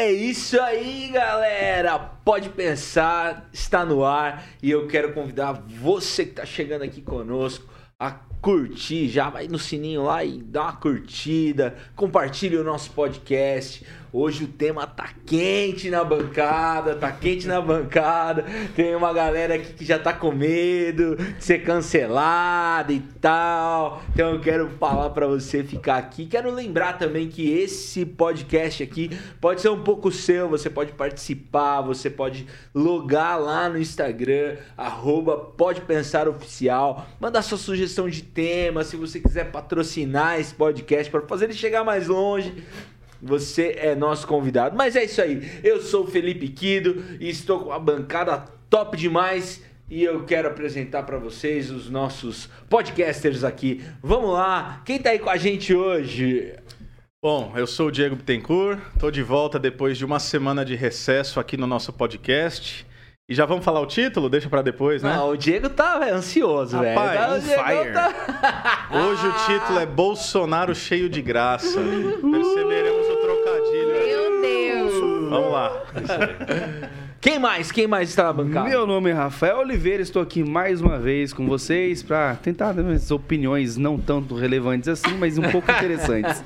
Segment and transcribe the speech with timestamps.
[0.00, 1.98] É isso aí, galera!
[1.98, 7.66] Pode pensar, está no ar e eu quero convidar você que está chegando aqui conosco
[7.98, 13.84] a curtir, já vai no sininho lá e dá uma curtida, compartilhe o nosso podcast.
[14.10, 18.44] Hoje o tema tá quente na bancada, tá quente na bancada.
[18.74, 24.02] Tem uma galera aqui que já tá com medo de ser cancelada e tal.
[24.10, 26.24] Então eu quero falar para você ficar aqui.
[26.24, 29.10] Quero lembrar também que esse podcast aqui
[29.42, 30.48] pode ser um pouco seu.
[30.48, 36.18] Você pode participar, você pode logar lá no Instagram, arroba pode pensar.
[37.20, 41.84] Mandar sua sugestão de tema, se você quiser patrocinar esse podcast para fazer ele chegar
[41.84, 42.54] mais longe
[43.20, 44.76] você é nosso convidado.
[44.76, 45.60] Mas é isso aí.
[45.62, 49.62] Eu sou o Felipe Quido e estou com a bancada top demais.
[49.90, 53.82] E eu quero apresentar para vocês os nossos podcasters aqui.
[54.02, 56.54] Vamos lá, quem tá aí com a gente hoje?
[57.22, 61.40] Bom, eu sou o Diego Bittencourt, estou de volta depois de uma semana de recesso
[61.40, 62.86] aqui no nosso podcast.
[63.30, 64.30] E já vamos falar o título?
[64.30, 65.14] Deixa para depois, né?
[65.14, 66.94] Não, o Diego tá véio, ansioso, velho.
[66.94, 67.92] Tá, fire.
[67.92, 68.88] Tá...
[68.90, 71.78] Hoje o título é Bolsonaro cheio de graça.
[72.22, 73.88] Perceberemos o trocadilho.
[73.88, 75.17] Meu Deus.
[75.28, 75.82] Vamos lá.
[77.20, 77.72] Quem mais?
[77.72, 78.68] Quem mais está na bancada?
[78.68, 82.82] Meu nome é Rafael Oliveira, estou aqui mais uma vez com vocês para tentar dar
[82.84, 86.44] minhas opiniões não tanto relevantes assim, mas um pouco interessantes.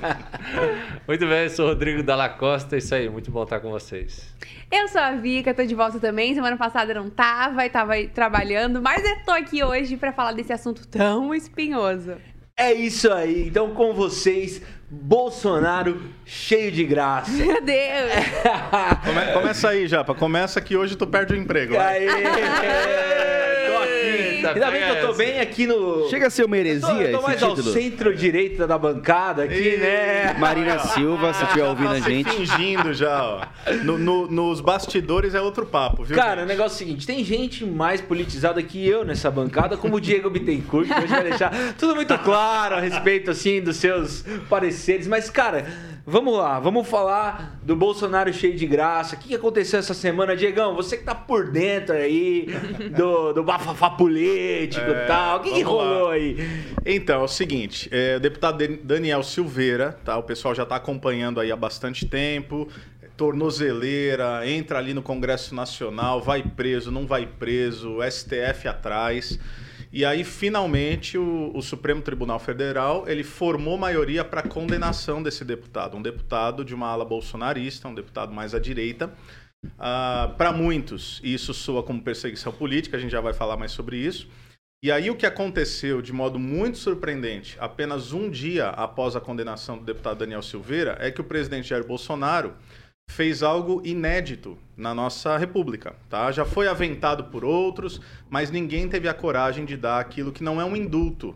[1.07, 4.33] Muito bem, eu sou o Rodrigo Dalla Costa, isso aí, muito bom estar com vocês.
[4.71, 6.33] Eu sou a Vika, tô de volta também.
[6.33, 10.31] Semana passada eu não tava e tava trabalhando, mas eu tô aqui hoje para falar
[10.31, 12.15] desse assunto tão espinhoso.
[12.57, 13.47] É isso aí.
[13.47, 17.31] Então, com vocês, Bolsonaro cheio de graça.
[17.31, 18.11] Meu Deus!
[19.03, 20.13] Come, começa aí, Japa.
[20.13, 21.75] Começa que hoje tu perde o emprego.
[21.77, 23.42] Aê!
[24.49, 24.59] Aqui.
[24.59, 26.09] Ainda bem que eu tô bem aqui no.
[26.09, 29.75] Chega a ser uma heresia eu tô, eu tô mais ao centro-direita da bancada aqui,
[29.75, 29.77] e...
[29.77, 30.33] né?
[30.37, 32.29] Marina Silva, se estiver ouvindo a gente.
[32.29, 33.41] fingindo já, ó.
[33.83, 36.15] No, no, nos bastidores é outro papo, viu?
[36.15, 36.45] Cara, gente?
[36.45, 40.01] o negócio é o seguinte: tem gente mais politizada que eu nessa bancada, como o
[40.01, 45.07] Diego Bittencourt, que hoje vai deixar tudo muito claro a respeito, assim, dos seus pareceres.
[45.07, 45.65] Mas, cara.
[46.05, 49.15] Vamos lá, vamos falar do Bolsonaro cheio de graça.
[49.15, 50.75] O que aconteceu essa semana, Diegão?
[50.75, 52.47] Você que tá por dentro aí
[52.93, 55.37] do, do bafafá político e é, tal.
[55.37, 56.13] O que, que rolou lá.
[56.15, 56.35] aí?
[56.85, 60.17] Então, é o seguinte: é, o deputado Daniel Silveira, tá?
[60.17, 62.67] O pessoal já tá acompanhando aí há bastante tempo.
[63.15, 69.39] Tornozeleira, entra ali no Congresso Nacional, vai preso, não vai preso, STF atrás.
[69.95, 75.95] E aí, finalmente, o, o, Supremo Tribunal Federal ele formou maioria para condenação desse deputado.
[75.95, 79.13] Um deputado de uma ala bolsonarista, um deputado mais à direita.
[79.63, 83.97] Uh, para muitos, isso soa como perseguição política, a gente já vai falar mais sobre
[83.97, 84.27] isso.
[84.81, 89.77] E aí, o que aconteceu de modo muito surpreendente, apenas um dia após a condenação
[89.77, 92.55] do deputado Daniel Silveira, é que o presidente Jair Bolsonaro
[93.13, 96.31] fez algo inédito na nossa república, tá?
[96.31, 100.59] Já foi aventado por outros, mas ninguém teve a coragem de dar aquilo que não
[100.59, 101.35] é um indulto,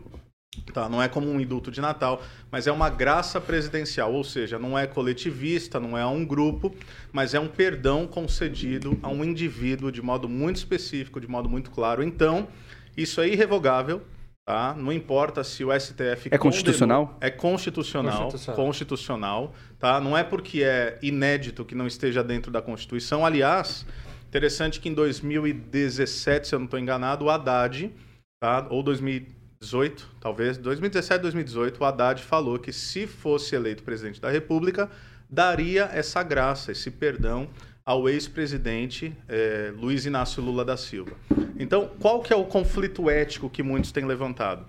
[0.74, 0.88] tá?
[0.88, 2.20] Não é como um indulto de Natal,
[2.50, 6.74] mas é uma graça presidencial, ou seja, não é coletivista, não é a um grupo,
[7.12, 11.70] mas é um perdão concedido a um indivíduo de modo muito específico, de modo muito
[11.70, 12.02] claro.
[12.02, 12.48] Então,
[12.96, 14.02] isso é irrevogável,
[14.48, 14.74] Tá?
[14.74, 16.30] Não importa se o STF.
[16.30, 17.18] É constitucional?
[17.20, 18.22] É constitucional.
[18.22, 18.56] Constitucional.
[18.56, 20.00] constitucional tá?
[20.00, 23.26] Não é porque é inédito que não esteja dentro da Constituição.
[23.26, 23.84] Aliás,
[24.26, 27.92] interessante que em 2017, se eu não estou enganado, o Haddad,
[28.40, 28.66] tá?
[28.70, 34.88] ou 2018, talvez, 2017, 2018, o Haddad falou que se fosse eleito presidente da República,
[35.28, 37.50] daria essa graça, esse perdão
[37.88, 41.12] ao ex-presidente é, Luiz Inácio Lula da Silva.
[41.58, 44.66] Então, qual que é o conflito ético que muitos têm levantado?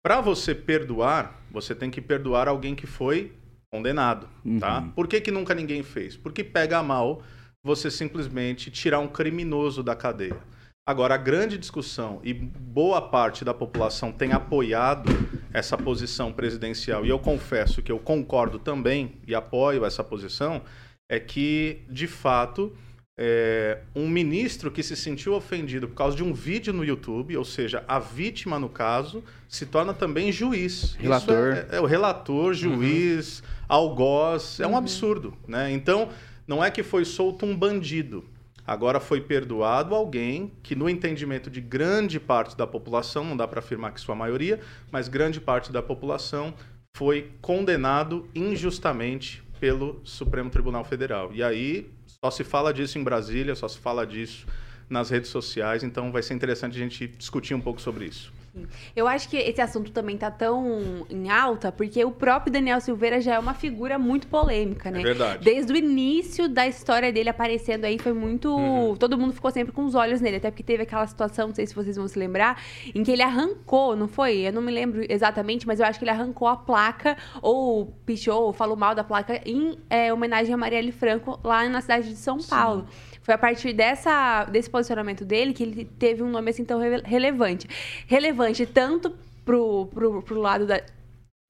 [0.00, 3.32] Para você perdoar, você tem que perdoar alguém que foi
[3.72, 4.30] condenado, tá?
[4.44, 4.58] uhum.
[4.60, 4.88] tá?
[4.94, 6.16] Por que, que nunca ninguém fez?
[6.16, 7.24] Porque pega mal
[7.60, 10.38] você simplesmente tirar um criminoso da cadeia.
[10.86, 15.10] Agora, a grande discussão, e boa parte da população tem apoiado
[15.52, 20.62] essa posição presidencial, e eu confesso que eu concordo também e apoio essa posição,
[21.10, 22.72] é que, de fato,
[23.18, 27.44] é, um ministro que se sentiu ofendido por causa de um vídeo no YouTube, ou
[27.44, 30.94] seja, a vítima, no caso, se torna também juiz.
[30.94, 31.66] Relator.
[31.68, 33.46] É, é, o relator, juiz, uhum.
[33.68, 34.60] algoz.
[34.60, 34.76] É um uhum.
[34.76, 35.36] absurdo.
[35.48, 35.72] Né?
[35.72, 36.10] Então,
[36.46, 38.24] não é que foi solto um bandido.
[38.64, 43.58] Agora foi perdoado alguém que, no entendimento de grande parte da população, não dá para
[43.58, 44.60] afirmar que sua maioria,
[44.92, 46.54] mas grande parte da população
[46.94, 51.30] foi condenado injustamente pelo Supremo Tribunal Federal.
[51.32, 54.46] E aí só se fala disso em Brasília, só se fala disso
[54.88, 58.32] nas redes sociais, então vai ser interessante a gente discutir um pouco sobre isso.
[58.96, 63.20] Eu acho que esse assunto também tá tão em alta porque o próprio Daniel Silveira
[63.20, 65.00] já é uma figura muito polêmica, né?
[65.00, 65.44] É verdade.
[65.44, 68.50] Desde o início da história dele aparecendo aí foi muito.
[68.50, 68.96] Uhum.
[68.96, 70.36] Todo mundo ficou sempre com os olhos nele.
[70.36, 72.60] Até porque teve aquela situação, não sei se vocês vão se lembrar,
[72.94, 74.38] em que ele arrancou, não foi?
[74.38, 78.46] Eu não me lembro exatamente, mas eu acho que ele arrancou a placa, ou pichou,
[78.46, 82.16] ou falou mal da placa, em é, homenagem a Marielle Franco, lá na cidade de
[82.16, 82.86] São Paulo.
[83.22, 87.02] Foi a partir dessa, desse posicionamento dele que ele teve um nome assim tão rele-
[87.04, 87.68] relevante.
[88.06, 89.12] Relevante tanto
[89.44, 90.80] pro, pro, pro lado da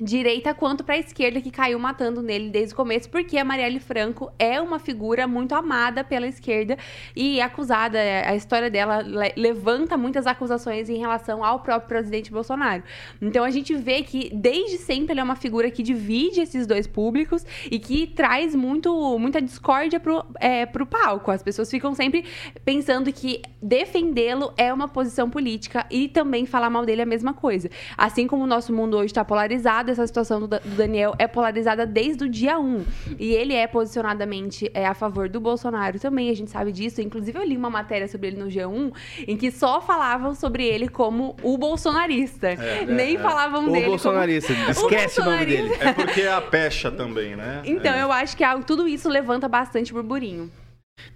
[0.00, 4.32] direita quanto pra esquerda que caiu matando nele desde o começo, porque a Marielle Franco
[4.38, 6.78] é uma figura muito amada pela esquerda
[7.14, 12.82] e acusada, a história dela le- levanta muitas acusações em relação ao próprio presidente Bolsonaro.
[13.20, 16.86] Então a gente vê que desde sempre ele é uma figura que divide esses dois
[16.86, 21.30] públicos e que traz muito, muita discórdia pro, é, pro palco.
[21.30, 22.24] As pessoas ficam sempre
[22.64, 27.34] pensando que defendê-lo é uma posição política e também falar mal dele é a mesma
[27.34, 27.68] coisa.
[27.98, 31.26] Assim como o nosso mundo hoje está polarizado, essa situação do, Da- do Daniel é
[31.26, 32.84] polarizada desde o dia 1.
[33.18, 37.00] E ele é posicionadamente é, a favor do Bolsonaro também, a gente sabe disso.
[37.02, 38.92] Inclusive, eu li uma matéria sobre ele no G1
[39.28, 42.48] em que só falavam sobre ele como o bolsonarista.
[42.88, 44.70] Nem falavam O dele bolsonarista, como...
[44.70, 45.70] esquece o nome dele.
[45.80, 47.62] É porque é a pecha também, né?
[47.64, 48.02] Então, É.
[48.02, 50.50] eu acho que algo- tudo isso levanta bastante burburinho.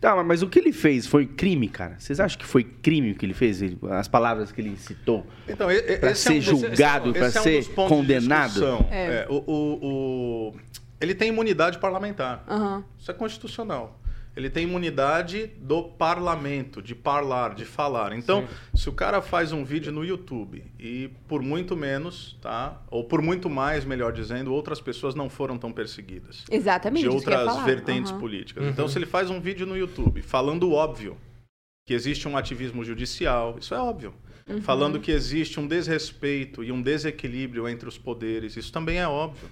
[0.00, 1.96] Tá, mas o que ele fez foi crime, cara?
[1.98, 3.62] Vocês acham que foi crime o que ele fez?
[3.62, 5.26] Ele- as palavras que ele citou?
[5.48, 7.74] Então, e- e- Pra esse é ser um dos- julgado, esse pra é um ser
[7.74, 8.86] condenado?
[8.90, 9.06] É.
[9.06, 9.78] É, o, o-
[10.52, 10.54] o-
[11.00, 12.44] ele tem imunidade parlamentar.
[12.48, 12.84] Aham.
[12.98, 14.00] Isso é constitucional.
[14.36, 18.12] Ele tem imunidade do parlamento, de parlar, de falar.
[18.12, 22.82] Então, se o cara faz um vídeo no YouTube e por muito menos, tá?
[22.90, 26.44] Ou por muito mais, melhor dizendo, outras pessoas não foram tão perseguidas.
[26.50, 27.02] Exatamente.
[27.02, 27.64] de outras falar.
[27.64, 28.20] vertentes Aham.
[28.20, 28.64] políticas.
[28.66, 31.16] Então, se ele faz um vídeo no YouTube falando o óbvio,
[31.86, 34.14] que existe um ativismo judicial, isso é óbvio.
[34.48, 34.60] Uhum.
[34.60, 39.48] Falando que existe um desrespeito e um desequilíbrio entre os poderes, isso também é óbvio.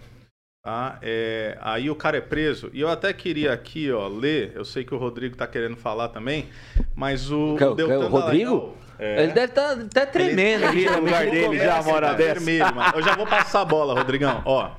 [0.62, 0.96] Tá?
[1.02, 2.70] É, aí o cara é preso.
[2.72, 6.08] E eu até queria aqui ó, ler, eu sei que o Rodrigo está querendo falar
[6.10, 6.48] também,
[6.94, 8.50] mas o, Que- o Deltan que- o Rodrigo?
[8.50, 12.14] Dallagnol, é, Ele deve estar até tremendo aqui no lugar dele já, uma hora tá
[12.14, 12.34] dessa.
[12.40, 12.66] vermelho.
[12.94, 14.40] Eu já vou passar a bola, Rodrigão.
[14.44, 14.70] Ó,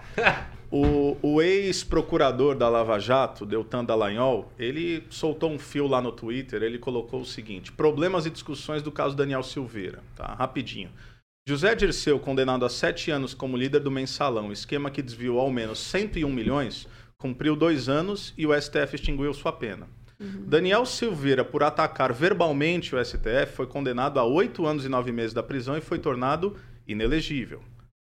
[0.72, 6.64] o, o ex-procurador da Lava Jato, Deltan Dallagnol, ele soltou um fio lá no Twitter,
[6.64, 10.34] ele colocou o seguinte, problemas e discussões do caso Daniel Silveira, tá?
[10.34, 10.90] Rapidinho.
[11.46, 15.78] José Dirceu, condenado a sete anos como líder do mensalão, esquema que desviou ao menos
[15.80, 16.88] 101 milhões,
[17.18, 19.90] cumpriu dois anos e o STF extinguiu sua pena.
[20.18, 25.34] Daniel Silveira, por atacar verbalmente o STF, foi condenado a oito anos e nove meses
[25.34, 26.56] da prisão e foi tornado
[26.88, 27.62] inelegível.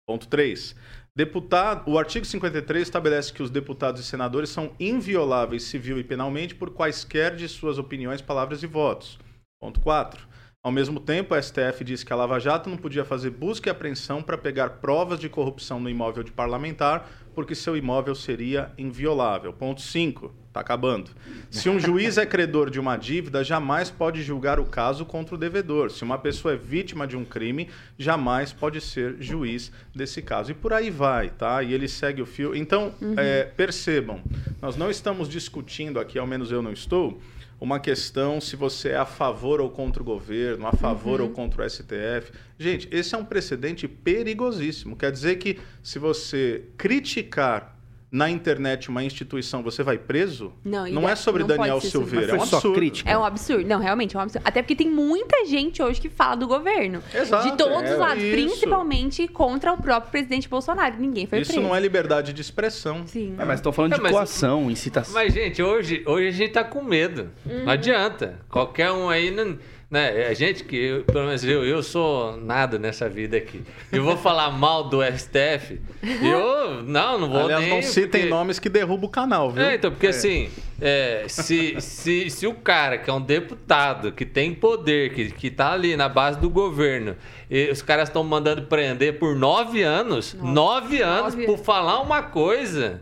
[0.07, 0.73] Ponto 3.
[1.13, 6.55] Deputado, o artigo 53 estabelece que os deputados e senadores são invioláveis civil e penalmente
[6.55, 9.19] por quaisquer de suas opiniões, palavras e votos.
[9.59, 10.25] Ponto 4.
[10.67, 13.71] Ao mesmo tempo, a STF disse que a Lava Jato não podia fazer busca e
[13.71, 19.53] apreensão para pegar provas de corrupção no imóvel de parlamentar, porque seu imóvel seria inviolável.
[19.53, 20.29] Ponto 5.
[20.49, 21.11] Está acabando.
[21.49, 25.37] Se um juiz é credor de uma dívida, jamais pode julgar o caso contra o
[25.37, 25.89] devedor.
[25.89, 30.51] Se uma pessoa é vítima de um crime, jamais pode ser juiz desse caso.
[30.51, 31.63] E por aí vai, tá?
[31.63, 32.53] E ele segue o fio.
[32.53, 34.21] Então, é, percebam,
[34.61, 37.21] nós não estamos discutindo aqui, ao menos eu não estou,
[37.59, 41.65] uma questão se você é a favor ou contra o governo, a favor ou contra
[41.65, 42.31] o STF.
[42.57, 44.95] Gente, esse é um precedente perigosíssimo.
[44.95, 47.76] Quer dizer que se você criticar
[48.09, 50.53] na internet uma instituição, você vai preso?
[50.63, 52.73] Não, não da- é sobre não Daniel Silveira, é um absurdo.
[52.73, 53.09] crítica.
[53.11, 53.67] É um absurdo.
[53.67, 54.43] Não, realmente é um absurdo.
[54.47, 57.03] Até porque tem muita gente hoje que fala do governo.
[57.13, 58.23] Exato, de todos é os lados.
[58.23, 58.31] isso.
[58.31, 60.95] Principalmente contra o próprio presidente Bolsonaro.
[60.97, 61.67] Ninguém foi Isso preso.
[61.67, 63.05] não é liberdade de expressão.
[63.05, 63.35] Sim.
[63.37, 65.13] É, mas estão falando É, de mas- coação, incitação.
[65.13, 67.29] Mas, gente, hoje, hoje a gente tá com medo.
[67.45, 68.39] Não adianta.
[68.49, 69.31] Qualquer um aí.
[69.31, 69.57] Não,
[69.89, 70.27] né?
[70.27, 73.63] A gente que, eu- pelo menos eu, eu sou nada nessa vida aqui.
[73.91, 75.79] Eu vou falar mal do STF.
[76.21, 76.83] Eu.
[76.83, 77.73] Não, não vou Aliás, nem.
[77.75, 79.63] não citem porque- nomes que derrubam o canal, viu?
[79.63, 80.49] É, então, porque assim,
[80.81, 85.49] é, se, se, se o cara que é um deputado, que tem poder, que, que
[85.49, 87.15] tá ali na base do governo,
[87.49, 91.45] e os caras estão mandando prender por nove anos, nove anos Nove.
[91.45, 93.01] por falar uma coisa.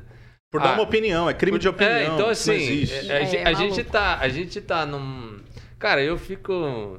[0.52, 1.96] Por dar Ah, uma opinião, é crime de opinião.
[1.98, 3.12] É, então isso não assim, existe.
[3.12, 5.40] é, a, É, gente- é a gente tá, a gente tá num.
[5.80, 6.98] Cara, eu fico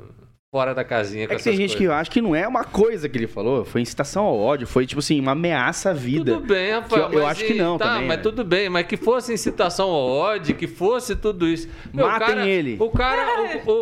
[0.53, 1.95] fora da casinha com É que tem gente que coisas.
[2.01, 5.01] acha que não é uma coisa que ele falou, foi incitação ao ódio, foi tipo
[5.01, 6.35] assim, uma ameaça à vida.
[6.35, 7.09] Tudo bem, Rafael.
[7.11, 8.23] Que eu- eu acho que e- não tá, também, Mas né?
[8.23, 11.69] tudo bem, mas que fosse incitação ao ódio, que fosse tudo isso.
[11.93, 12.77] Meu, Matem cara- ele.
[12.81, 13.73] O cara, o, o,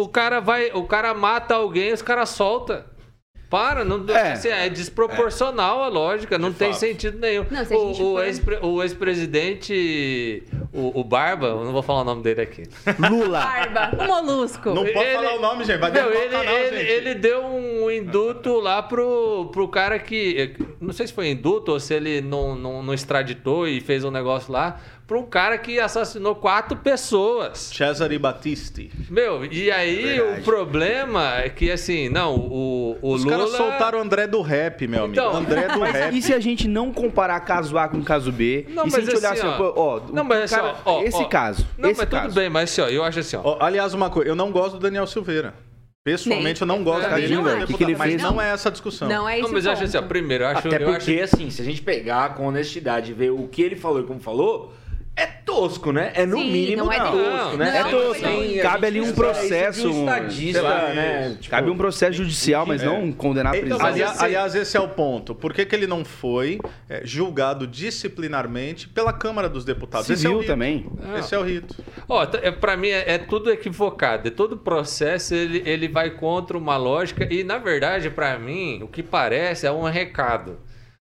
[0.00, 2.86] o, o cara vai, o cara mata alguém, os caras solta.
[3.54, 4.32] Para, não, É.
[4.32, 6.80] assim, é desproporcional a lógica, não De tem fato.
[6.80, 7.46] sentido nenhum.
[7.48, 10.42] Não, se o, o, for- o ex-presidente,
[10.72, 12.64] o, o Barba, eu não vou falar o nome dele aqui.
[13.10, 13.40] Lula.
[13.40, 14.70] Barba, o molusco.
[14.70, 15.78] Não pode Ele- falar o nome, gente.
[15.78, 16.90] Vai derrubar ele, o canal, ele, gente.
[16.90, 20.54] ele deu um induto lá pro, pro cara que.
[20.80, 24.10] Não sei se foi induto ou se ele não, não, não extraditou e fez um
[24.10, 24.80] negócio lá.
[25.06, 27.58] Pra um cara que assassinou quatro pessoas.
[27.74, 28.90] Cesare Battisti.
[29.10, 30.40] Meu, e aí Verdade.
[30.40, 33.36] o problema é que assim, não, o, o Os Lula.
[33.36, 35.12] caras soltaram o André do rap, meu amigo.
[35.20, 36.16] Então, André do Mas rap.
[36.16, 38.64] e se a gente não comparar caso A com caso B?
[38.70, 40.54] Não, e se a mas gente olhar assim, assim, ó, ó, ó, Não, mas assim,
[40.56, 41.24] cara, ó, ó, esse ó.
[41.26, 42.22] caso, Não, esse mas caso.
[42.28, 43.58] tudo bem, mas assim, ó, eu acho assim, ó.
[43.60, 45.52] Aliás, uma coisa, eu não gosto do Daniel Silveira.
[46.02, 47.66] Pessoalmente, eu não gosto É, dele não é.
[47.66, 48.22] Que mas fez?
[48.22, 49.08] não é essa a discussão.
[49.08, 49.88] Não é Não, esse mas eu acho ponto.
[49.96, 50.68] assim, ó, primeiro, eu acho.
[50.68, 53.62] Até eu acho- porque, assim, se a gente pegar com honestidade e ver o que
[53.62, 54.72] ele falou e como falou,
[55.54, 56.12] tosco, né?
[56.14, 57.70] É no Sim, mínimo não é tosco, não, né?
[57.70, 58.24] não, é não tosco.
[58.26, 61.36] a Cabe ali um processo, um um- estadista, lá, né?
[61.40, 61.50] isso.
[61.50, 62.86] Cabe um processo judicial, mas É.
[62.86, 63.86] não condenar a Então, prisão.
[63.86, 65.34] aliás, assim- aliás, esse é o ponto.
[65.34, 66.58] Por que, que ele não foi
[66.88, 70.08] é, julgado disciplinarmente pela Câmara dos Deputados?
[70.10, 70.50] esse é o Civil rito.
[70.52, 70.86] também.
[71.18, 71.74] Esse é o rito.
[72.08, 74.28] Ó, t- é, pra mim é, é tudo equivocado.
[74.28, 78.88] É todo processo ele, ele vai contra uma lógica e na verdade pra mim o
[78.88, 80.58] que parece é um recado.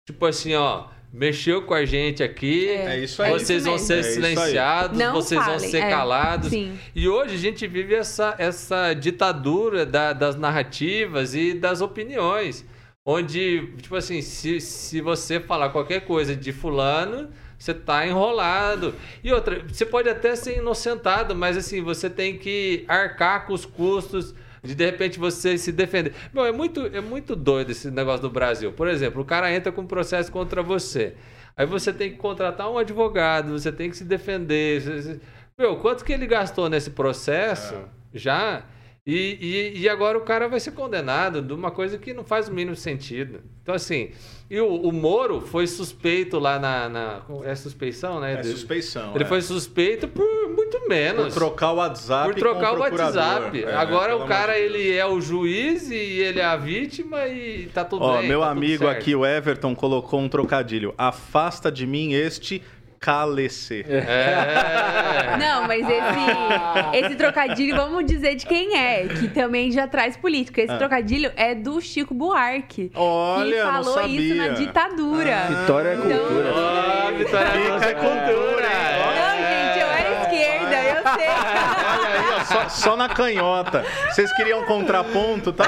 [0.07, 2.69] Tipo assim, ó, mexeu com a gente aqui.
[2.69, 3.31] É isso aí.
[3.33, 3.87] Vocês vão mesmo.
[3.87, 6.51] ser É silenciados, Não vocês vão ser é, calados.
[6.51, 6.79] sim.
[6.95, 12.65] E hoje a gente vive essa, essa ditadura da- das narrativas e das opiniões.
[13.05, 18.95] Onde, tipo assim, se, se você falar qualquer coisa de fulano, você tá enrolado.
[19.23, 23.65] E outra, você pode até ser inocentado, mas assim, você tem que arcar com os
[23.65, 24.35] custos
[24.67, 26.13] de de repente você se defender.
[26.33, 28.73] Meu, é muito, é muito doido esse negócio do Brasil.
[28.73, 31.15] Por exemplo, o cara entra com um processo contra você.
[31.57, 35.21] Aí você tem que contratar um advogado, você tem que se defender.
[35.57, 37.75] Meu, quanto que ele gastou nesse processo
[38.13, 38.65] já?
[39.07, 39.39] E,
[39.77, 42.53] e, e agora o cara vai ser condenado de uma coisa que não faz o
[42.53, 43.41] mínimo sentido.
[43.63, 44.11] Então, assim,
[44.51, 46.89] e o, o Moro foi suspeito lá na.
[46.89, 48.35] na é suspeição, né?
[48.35, 49.15] É suspeição.
[49.15, 49.27] Ele é.
[49.27, 51.35] foi suspeito por muito Por menos.
[51.35, 52.81] trocar o WhatsApp Por trocar o o.
[52.81, 53.65] WhatsApp.
[53.65, 57.67] É, Agora o cara, de ele é o juiz e ele é a vítima e
[57.67, 58.29] tá tudo Ó, bem.
[58.29, 60.95] meu tá amigo aqui, o Everton, colocou um trocadilho.
[60.97, 62.63] Afasta de mim este
[63.01, 63.85] cálice.
[63.89, 65.37] É.
[65.39, 70.61] Não, mas esse, esse trocadilho, vamos dizer de quem é, que também já traz política.
[70.63, 70.79] Esse Ah.
[70.79, 72.91] trocadilho é do Chico Buarque.
[72.95, 75.37] Olha, que não falou isso na ditadura.
[75.49, 76.53] Vitória é Então- cultura.
[76.55, 79.17] Ó, Vitória Fica Nossa a cultura, hein?
[79.17, 81.29] Não, gente, eu era esquerda, eu sei.
[81.29, 83.85] Olha aí, ó, só, só na canhota.
[84.11, 85.65] Vocês queriam contraponto, tá?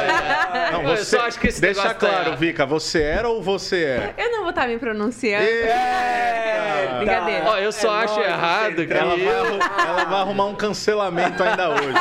[0.72, 2.36] Não, Eu você, só acho que esse deixa claro, errado.
[2.38, 4.14] Vica, você era ou você é?
[4.18, 5.44] Eu não vou estar me pronunciando.
[5.44, 6.96] Eita!
[6.98, 7.44] Brincadeira.
[7.46, 9.26] Ó, eu só É acho nóis, errado que Ela vai,
[9.86, 11.94] ela vai arrumar um cancelamento ainda hoje.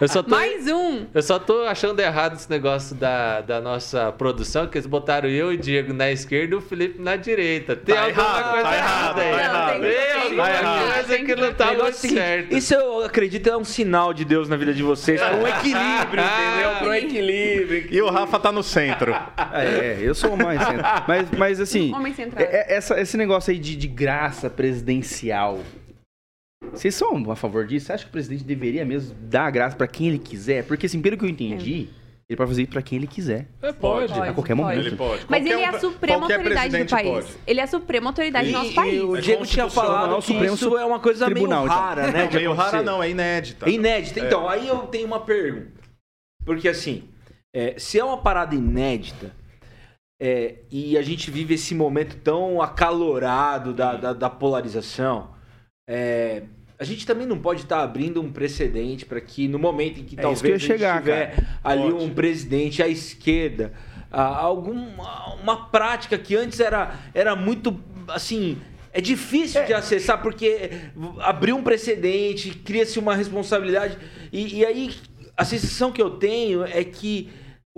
[0.00, 1.06] eu só tô Mais um.
[1.14, 5.52] Eu só tô achando errado esse negócio da, da nossa produção, que eles botaram eu
[5.52, 7.74] e o Diego na esquerda e o Felipe na direita.
[7.76, 9.34] Tem Tá alguma errado, coisa tá errada errado, aí.
[9.34, 9.80] tá errado.
[9.80, 12.56] Tem que- Tem tem que não tá muito é certo.
[12.56, 15.20] Isso eu acredito é um sinal de Deus na vida de vocês.
[15.20, 16.88] Para um equilíbrio, entendeu?
[16.88, 17.86] Um equilíbrio.
[17.90, 19.14] E o Rafa tá no centro.
[19.54, 20.84] É, eu sou o mais centro.
[21.06, 22.42] Mas, mas assim, Homem centrado.
[22.44, 25.60] é- é- essa- esse negócio aí de, de graça presidencial.
[26.72, 27.86] Vocês são a favor disso?
[27.86, 30.64] Você acha que o presidente deveria mesmo dar a graça pra quem ele quiser?
[30.64, 31.88] Porque, assim, pelo que eu entendi,
[32.28, 33.46] ele pode fazer isso pra quem ele quiser.
[33.62, 34.12] É, pode.
[34.12, 34.80] a qualquer momento.
[34.86, 35.24] Ele pode.
[35.28, 37.08] Mas Qualquer ele é a suprema autoridade do país.
[37.08, 37.26] pode.
[37.46, 39.00] Ele é a suprema autoridade E, do nosso e país.
[39.02, 41.72] o É Diego tinha falado é o que Supremo isso é uma coisa Tribunal, meio
[41.72, 41.82] então.
[41.84, 42.24] rara, né?
[42.24, 42.84] Não, meio rara acontecer.
[42.84, 43.66] não, é inédita.
[43.68, 44.20] É inédita.
[44.20, 45.72] Então, aí eu tenho uma pergunta.
[46.44, 47.04] Porque assim,
[47.54, 49.32] é, se é uma parada inédita
[50.20, 55.30] é, e a gente vive esse momento tão acalorado da, da, da polarização,
[55.88, 56.42] é,
[56.78, 60.18] a gente também não pode estar abrindo um precedente para que no momento em que
[60.18, 62.04] É talvez que a chegar, tiver ali Pode.
[62.04, 63.72] um presidente à esquerda,
[64.10, 68.58] ah, alguma uma prática que antes era, era muito assim.
[68.92, 70.70] É difícil de acessar porque
[71.20, 73.98] abriu um precedente, cria-se uma responsabilidade.
[74.32, 74.94] E, e aí
[75.36, 77.28] a sensação que eu tenho é que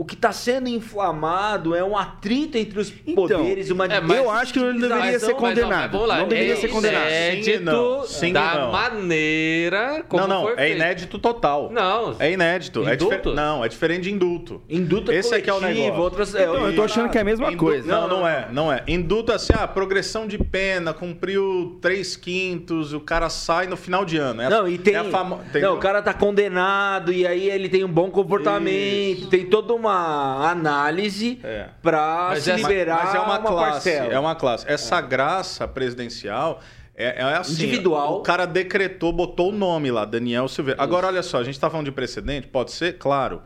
[0.00, 4.16] o que está sendo inflamado é um atrito entre os Então, poderes, uma é, mas-
[4.16, 5.28] eu acho que ele deveria divisização.
[5.28, 6.07] ser ó, condenado.
[6.07, 7.07] lá, Não deveria é ser condenado.
[7.07, 8.04] Inédito Sim e não.
[8.07, 8.73] Sim e da não.
[8.73, 10.76] maneira como não, não, foi é feito.
[10.76, 11.69] inédito total.
[11.71, 12.16] Não.
[12.19, 12.88] É inédito.
[12.88, 13.16] É Indulto?
[13.16, 14.62] difer- Não, é diferente de indulto.
[14.71, 16.02] Induto Esse aqui é o coletivo, negócio.
[16.02, 16.35] outras.
[16.35, 17.87] é, Então, eu tô achando que é a mesma Indu- coisa.
[17.87, 18.83] Não, não é, não é.
[18.88, 24.07] Indulto é assim, ah, progressão de pena, cumpriu três quintos, o cara sai no final
[24.07, 24.40] de ano.
[24.40, 24.95] É a- Não, e tem.
[24.95, 29.19] é a famo- Não, o cara tá condenado e aí ele tem um bom comportamento,
[29.21, 29.28] Isso.
[29.28, 31.68] tem toda uma análise É.
[31.82, 33.70] pra Mas se essa- liberar Mas é uma, classe.
[33.90, 34.12] parcela.
[34.14, 34.64] É uma classe.
[34.68, 36.61] Essa graça presidencial
[36.94, 37.52] é, é assim.
[37.54, 38.18] Individual.
[38.18, 40.82] O cara decretou, botou o nome lá, Daniel Silveira.
[40.82, 42.99] Agora, olha só, a gente tá falando de precedente, pode ser?
[42.99, 43.42] Claro.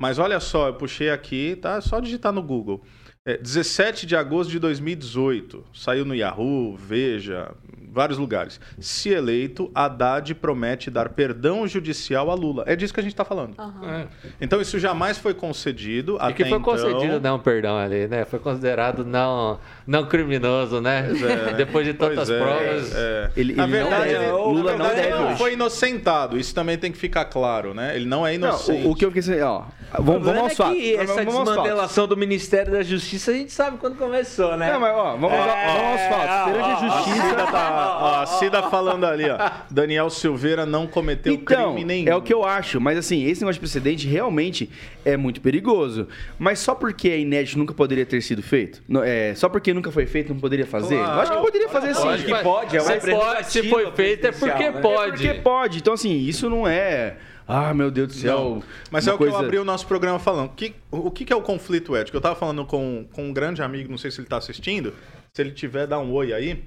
[0.00, 1.76] Mas olha só, eu puxei aqui, tá?
[1.76, 2.82] É só digitar no Google.
[3.28, 7.50] É, 17 de agosto de 2018, saiu no Yahoo, Veja,
[7.92, 8.58] vários lugares.
[8.80, 12.64] Se eleito, Haddad promete dar perdão judicial a Lula.
[12.66, 13.54] É disso que a gente está falando.
[13.84, 14.06] É.
[14.40, 16.14] Então isso jamais foi concedido.
[16.16, 16.62] E que até foi então.
[16.62, 18.24] concedido não perdão ali, né?
[18.24, 21.08] Foi considerado não, não criminoso, né?
[21.50, 22.94] é, Depois de tantas é, provas.
[22.94, 23.30] é.
[23.36, 25.52] Ele- na ele não verdade, deve- ele- Lula na não verdade, deve ele não foi
[25.52, 26.38] inocentado.
[26.38, 27.94] Isso também tem que ficar claro, né?
[27.94, 28.86] Ele não é Não, inocente.
[28.86, 29.64] o, o que eu fiquei ó,
[29.98, 33.52] O vamos, vamos aos é que essa vamos desmantelação do Ministério da Justiça a gente
[33.52, 34.72] sabe quando começou, né?
[34.72, 36.52] Não, mas ó, vamos, aos- É, vamos aos fatos.
[36.52, 37.28] Perante a ó, A justiça.
[37.28, 39.36] Cida, tá, ó, a Cida falando ali, ó.
[39.70, 42.08] Daniel Silveira não cometeu Então, crime nenhum.
[42.12, 44.70] é o que eu acho, mas assim, esse negócio de precedente realmente
[45.04, 46.06] é muito perigoso.
[46.38, 48.82] Mas só porque é inédito nunca poderia ter sido feito?
[48.88, 50.96] Não, é, só porque nunca foi feito não poderia fazer?
[50.96, 51.12] Claro.
[51.14, 52.08] eu acho que poderia fazer sim.
[52.08, 54.80] Acho que pode, é uma se, pode, se foi feito é porque né?
[54.80, 55.10] pode.
[55.22, 55.78] Porque pode.
[55.78, 57.16] Então, assim, isso não é.
[57.50, 58.38] Ah, meu Deus do céu.
[58.38, 60.50] Não, mas é o que eu coisa- abri o nosso programa falando.
[60.50, 62.14] Que, o que, que é o conflito ético?
[62.14, 64.92] Eu tava falando com, com um grande amigo, não sei se ele tá assistindo.
[65.34, 66.62] Se ele tiver, dá um oi aí.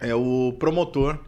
[0.00, 1.18] É o promotor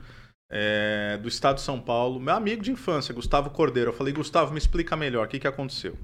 [0.51, 3.91] é, do estado de São Paulo, meu amigo de infância, Gustavo Cordeiro.
[3.91, 5.97] Eu falei, Gustavo, me explica melhor o que, que aconteceu.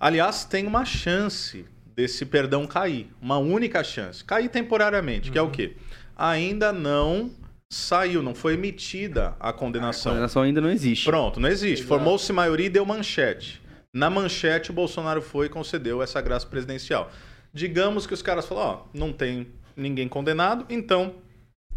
[0.00, 3.10] Aliás, tem uma chance desse perdão cair.
[3.20, 4.24] Uma única chance.
[4.24, 5.76] Cair temporariamente, que é o quê?
[6.16, 7.30] Ainda não
[7.72, 10.12] saiu, não foi emitida a A condenação.
[10.12, 11.04] condenação ainda não existe.
[11.04, 11.84] Pronto, não existe.
[11.84, 13.60] Formou-se maioria e deu manchete.
[13.94, 17.10] Na manchete, o Bolsonaro foi e concedeu essa graça presidencial.
[17.52, 21.14] Digamos que os caras falaram, ó, não tem ninguém condenado, então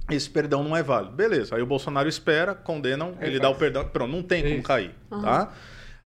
[0.10, 1.16] esse perdão não é válido.
[1.16, 4.92] Beleza, aí o Bolsonaro espera, condenam, ele dá o perdão, pronto, não tem como cair,
[5.10, 5.54] tá?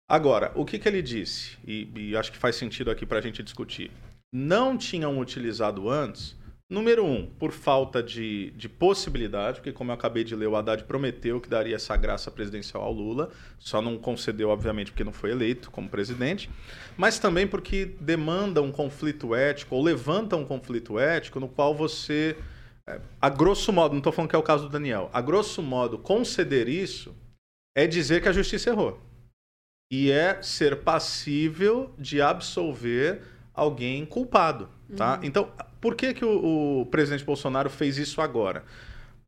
[0.10, 3.42] Agora, o que, que ele disse, e, e acho que faz sentido aqui pra gente
[3.42, 3.89] discutir.
[4.34, 6.36] Não tinham utilizado antes,
[6.70, 10.84] número um, por falta de, de possibilidade, porque como eu acabei de ler, o Haddad
[10.86, 13.29] prometeu que daria essa graça presidencial ao Lula,
[13.60, 16.50] só não concedeu, obviamente, porque não foi eleito como presidente,
[16.98, 22.36] mas também porque demanda um conflito ético, ou levanta um conflito ético no qual você,
[22.88, 25.62] é, a grosso modo, não estou falando que é o caso do Daniel, a grosso
[25.62, 27.15] modo, conceder isso
[27.75, 29.00] é dizer que a justiça errou.
[29.91, 33.21] E é ser passível de absolver
[33.54, 35.19] alguém culpado, tá?
[35.21, 35.52] Então,
[35.84, 38.63] por que, que o, o presidente Bolsonaro fez isso agora?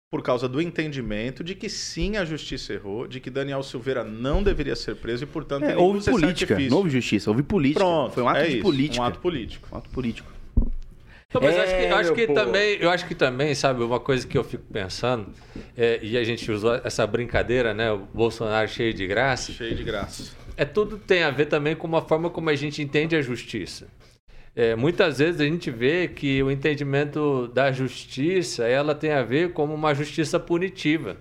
[0.10, 4.42] Por causa do entendimento de que sim, a justiça errou, de que Daniel Silveira não
[4.42, 7.80] deveria ser preso e, portanto, É, ele houve política, não houve justiça, houve política.
[7.84, 9.02] Pronto, Foi um ato é de isso, política.
[9.04, 9.68] Um ato político.
[9.72, 10.32] Um ato político.
[11.28, 13.84] Então, mas eu É, acho que, eu acho que também, eu acho que também, sabe,
[13.84, 15.28] uma coisa que eu fico pensando,
[15.76, 17.92] é, e a gente usou essa brincadeira, né?
[17.92, 20.32] O Bolsonaro cheio de graça, Cheio de graça.
[20.56, 23.88] é tudo tem a ver também com a forma como a gente entende a justiça.
[24.56, 29.52] É, muitas vezes a gente vê que o entendimento da justiça ela tem a ver
[29.52, 31.18] como uma justiça punitiva.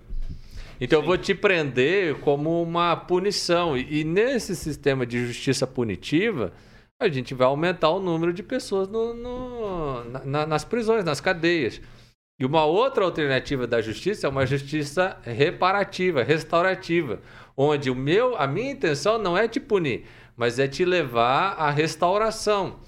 [0.81, 3.77] Então eu vou te prender como uma punição.
[3.77, 6.53] E, e nesse sistema de justiça punitiva,
[7.01, 11.81] a gente vai aumentar o número de pessoas no- no- na- nas prisões, nas cadeias.
[12.39, 17.21] E uma outra alternativa da justiça é uma justiça reparativa, restaurativa,
[17.57, 20.05] onde o meu, a minha intenção não é te punir,
[20.37, 22.81] mas é te levar à restauração.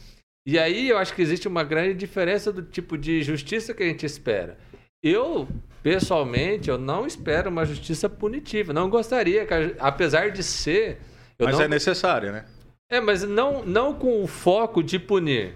[0.47, 3.87] E aí eu acho que existe uma grande diferença do tipo de justiça que a
[3.87, 4.57] gente espera.
[5.03, 5.49] Eu,
[5.83, 8.73] pessoalmente, eu não espero uma justiça punitiva.
[8.73, 10.99] Não gostaria, que a- apesar de ser.
[11.39, 12.45] eu Mas não- é necessária, né?
[12.91, 15.55] é, mas não, não com o foco de punir.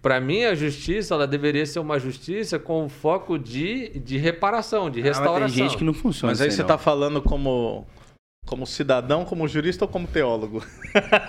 [0.00, 4.88] Para mim, a justiça ela deveria ser uma justiça com o foco de, de reparação,
[4.88, 5.56] de Ah, mas restauração.
[5.56, 6.30] tem gente que não funciona.
[6.30, 6.68] Mas aí isso você não.
[6.68, 7.84] tá falando como,
[8.48, 10.64] como cidadão, como jurista ou como teólogo?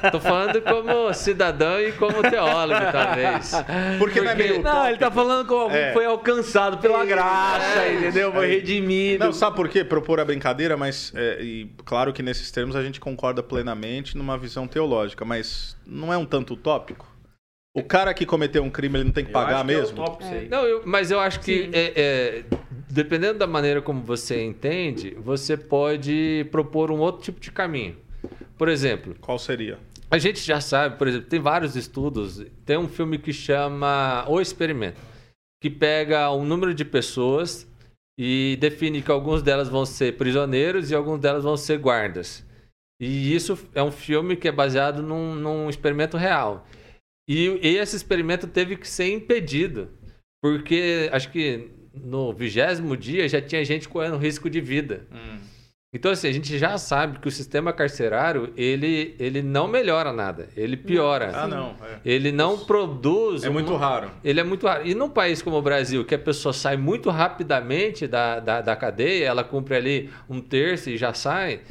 [0.10, 3.52] Tô falando como cidadão e como teólogo, talvez.
[4.00, 5.88] Porque, não é meio Não, ele tá falando como alguém É.
[5.90, 8.32] que foi alcançado pela graça, É, entendeu?
[8.32, 8.50] Foi é.
[8.56, 9.26] redimido.
[9.26, 9.84] Não, sabe por quê?
[9.84, 14.38] Propor a brincadeira, mas é, e claro que nesses termos a gente concorda plenamente numa
[14.38, 17.06] visão teológica, mas não é um tanto utópico?
[17.74, 20.04] O cara que cometeu um crime, ele não tem que pagar mesmo?
[20.22, 22.44] É, Não, eu- mas eu acho que é, é,
[22.90, 27.96] dependendo da maneira como você entende, você pode propor um outro tipo de caminho.
[28.58, 29.78] Por exemplo, Qual seria?
[30.12, 32.44] A gente já sabe, por exemplo, tem vários estudos.
[32.66, 35.00] Tem um filme que chama O Experimento,
[35.62, 37.68] que pega um número de pessoas
[38.20, 42.44] e define que alguns delas vão ser prisioneiros e alguns delas vão ser guardas.
[43.00, 46.68] E isso é um filme que é baseado num, num experimento real.
[47.30, 49.92] E, e esse experimento teve que ser impedido,
[50.42, 55.08] porque acho que no vigésimo dia já tinha gente correndo risco de vida.
[55.92, 60.48] Então, assim, a gente já sabe que o sistema carcerário, ele, ele não melhora nada,
[60.56, 61.32] ele piora.
[61.34, 61.70] Ah, não.
[61.84, 61.98] é.
[62.06, 63.44] Ele não produz...
[63.44, 64.12] É muito uma- raro.
[64.24, 64.86] Ele é muito raro.
[64.86, 68.76] E num país como o Brasil, que a pessoa sai muito rapidamente da, da, da
[68.76, 71.62] cadeia, ela cumpre ali um terço e já sai,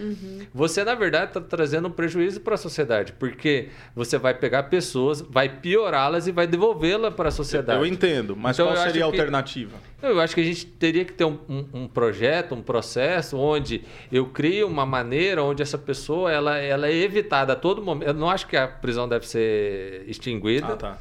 [0.52, 5.20] você, na verdade, está trazendo um prejuízo para a sociedade, porque você vai pegar pessoas,
[5.20, 7.78] vai piorá-las e vai devolvê-la para a sociedade.
[7.78, 9.76] Eu entendo, mas Então, qual seria a acho que- alternativa?
[10.00, 13.82] Eu acho que a gente teria que ter um, um- um projeto, um processo onde
[14.12, 18.06] eu crio uma maneira onde essa pessoa ela, ela é evitada a todo momento.
[18.08, 20.68] Eu não acho que a prisão deve ser extinguida.
[20.74, 20.98] Ah, tá.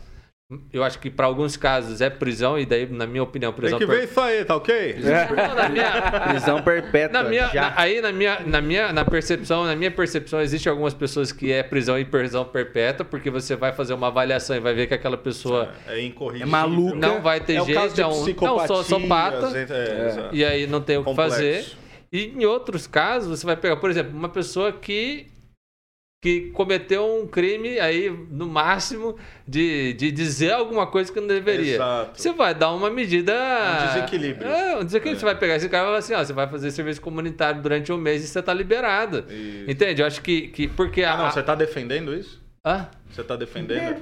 [0.72, 3.80] Eu acho que para alguns casos é prisão, e daí, na minha opinião, Tem prisão
[3.80, 4.96] que ver isso aí, tá ok?
[5.36, 7.22] Não, na minha, Prisão perpétua.
[7.22, 7.62] na minha, já.
[7.64, 11.52] na- aí na minha, na minha na percepção, na minha percepção, existe algumas pessoas que
[11.52, 14.94] é prisão e prisão perpétua, porque você vai fazer uma avaliação e vai ver que
[14.94, 16.48] aquela pessoa É incorrigível.
[16.48, 16.96] É maluca.
[16.96, 20.34] não vai ter É jeito, caso de é um não, psicopatias, É, exato.
[20.36, 21.32] E aí não tem o que Complexo.
[21.36, 21.66] fazer.
[22.10, 25.28] E em outros casos, você vai pegar, por exemplo, uma pessoa que
[26.20, 31.76] que cometeu um crime aí no máximo de, de dizer alguma coisa que não deveria.
[31.76, 32.20] Exato.
[32.22, 33.34] Você vai dar uma medida.
[33.34, 34.48] Um desequilíbrio.
[34.48, 35.16] É, um desequilíbrio.
[35.16, 35.20] É.
[35.20, 37.92] Você vai pegar esse cara e falar assim: ó, você vai fazer serviço comunitário durante
[37.92, 39.26] um mês e você tá liberado.
[39.30, 39.70] Isso.
[39.70, 40.02] Entende?
[40.02, 40.48] Eu acho que.
[40.48, 41.18] que porque Ah, a.
[41.18, 42.42] não, você tá defendendo isso?
[42.66, 42.90] Hã?
[43.12, 44.02] Você tá defendendo?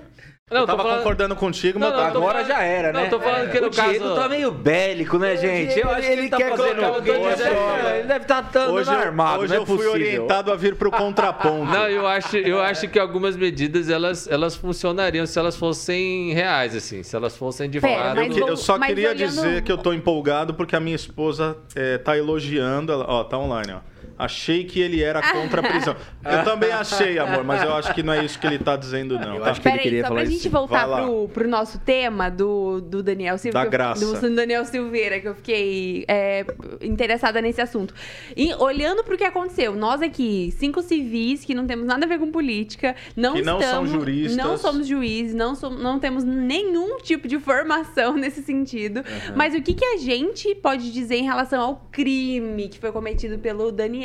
[0.51, 2.93] Não, eu tava falando- concordando contigo, Não, mas não, tá- tô Agora falando- já era,
[2.93, 3.09] não, né?
[3.09, 5.79] tô falando que no o Diego caso- tá meio bélico, né, gente?
[5.79, 7.89] Eu acho que ele ele tá quer fazendo colocar deve- de prova.
[7.95, 9.93] Ele deve estar hoje eu, armado, hoje não é eu fui possível.
[9.93, 11.65] orientado a vir pro contraponto.
[11.73, 16.75] Não, eu acho, eu acho que algumas medidas elas, elas funcionariam se elas fossem reais,
[16.75, 18.19] assim, se elas fossem de fato.
[18.19, 21.97] Eu, eu só queria olhando- dizer que eu tô empolgado porque a minha esposa é,
[21.97, 22.91] tá elogiando.
[22.93, 23.94] Ela, ó, tá online, ó.
[24.17, 25.95] Achei que ele era contra a prisão.
[26.23, 29.19] Eu também achei, amor, mas eu acho que não é isso que ele tá dizendo,
[29.19, 29.35] não.
[29.35, 29.51] Eu tá?
[29.51, 30.43] acho que ele Peraí, queria só falar pra isso.
[30.43, 31.01] gente voltar Vai lá.
[31.05, 33.59] pro, pro nosso tema do, do Daniel Silveira.
[33.65, 34.21] Da que eu- graça.
[34.29, 36.45] Do Daniel Silveira, que eu fiquei é,
[36.81, 37.93] interessada nesse assunto.
[38.35, 42.17] E olhando pro que aconteceu, nós aqui, cinco civis que não temos nada a ver
[42.19, 43.89] com política, não Que não são estamos.
[43.91, 44.37] juristas.
[44.37, 49.03] Não somos juízes, não, som- não temos nenhum tipo de formação nesse sentido.
[49.35, 53.37] Mas o que, que a gente pode dizer em relação ao crime que foi cometido
[53.39, 54.04] pelo Daniel?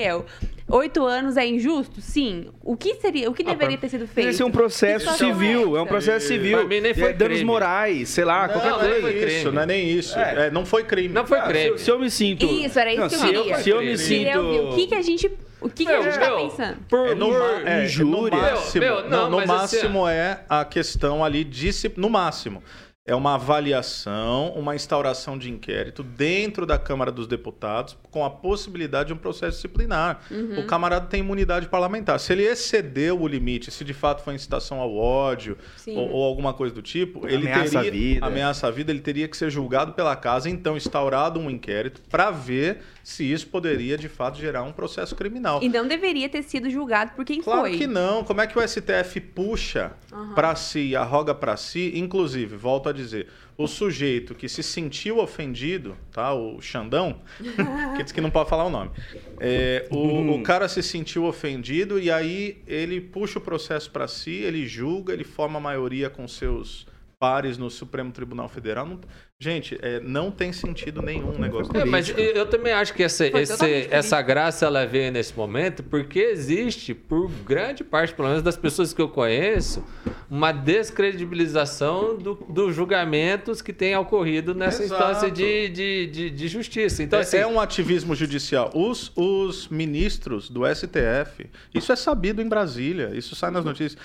[0.72, 2.00] Oito anos é injusto?
[2.00, 2.46] Sim.
[2.62, 4.28] O que seria, o que Ah, deveria ter sido feito?
[4.30, 6.58] Esse é um processo civil, é é um processo civil.
[6.58, 8.94] Pra mim nem foi É danos morais, sei lá, Não, qualquer não, coisa.
[8.96, 10.16] é foi isso, não é nem isso.
[10.16, 10.46] É.
[10.46, 11.12] É, não foi crime.
[11.12, 11.66] Não foi Ah, se, crime.
[11.70, 12.46] eu- se eu me sinto.
[12.46, 13.56] Isso, era isso Não, que eu se queria.
[13.58, 14.38] Se eu me sinto.
[14.40, 15.30] o que, que a gente.
[15.60, 16.76] O que, que a gente tá meu, pensando?
[16.88, 18.36] por- É no, por- é, injúria.
[18.36, 21.92] no máximo, Meu, meu, não, não, no mas assim, máximo é a questão ali disci-
[21.96, 22.62] no máximo
[23.11, 29.09] é uma avaliação, uma instauração de inquérito dentro da Câmara dos Deputados com a possibilidade
[29.09, 30.20] de um processo disciplinar.
[30.31, 30.61] Uhum.
[30.61, 32.20] O camarada tem imunidade parlamentar.
[32.20, 36.55] Se ele excedeu o limite, se de fato foi incitação ao ódio ou, ou alguma
[36.55, 38.27] coisa do tipo, ele Ameaça à teria vida.
[38.27, 42.31] ameaça à vida, ele teria que ser julgado pela casa, então instaurado um inquérito para
[42.31, 45.60] ver se isso poderia de fato gerar um processo criminal.
[45.62, 47.76] E não deveria ter sido julgado por quem Claro foi.
[47.78, 48.22] que não.
[48.24, 49.92] Como é que o STF puxa
[50.34, 51.92] pra si, arroga pra si?
[51.96, 56.32] Inclusive, volto a dizer, o sujeito que se sentiu ofendido, tá?
[56.32, 57.20] O Xandão,
[57.96, 58.90] que diz que não pode falar o nome.
[59.38, 64.30] É, o, o cara se sentiu ofendido e aí ele puxa o processo pra si,
[64.32, 66.86] ele julga, ele forma a maioria com seus
[67.20, 68.87] pares no Supremo Tribunal Federal.
[68.87, 68.98] Não-
[69.38, 73.26] gente, é, não tem sentido nenhum um negócio É, mas eu, também acho que essa,
[73.26, 78.56] esse- essa graça ela veio nesse momento porque existe, por grande parte, pelo menos das
[78.56, 79.85] pessoas que eu conheço,
[80.30, 85.02] uma descredibilização do- dos julgamentos que têm ocorrido nessa Exato.
[85.02, 87.02] instância de, de, de, de justiça.
[87.02, 88.70] Então, É- assim, é um ativismo judicial.
[88.74, 94.00] Os, os ministros do STF, isso é sabido em Brasília, isso sai nas notícias.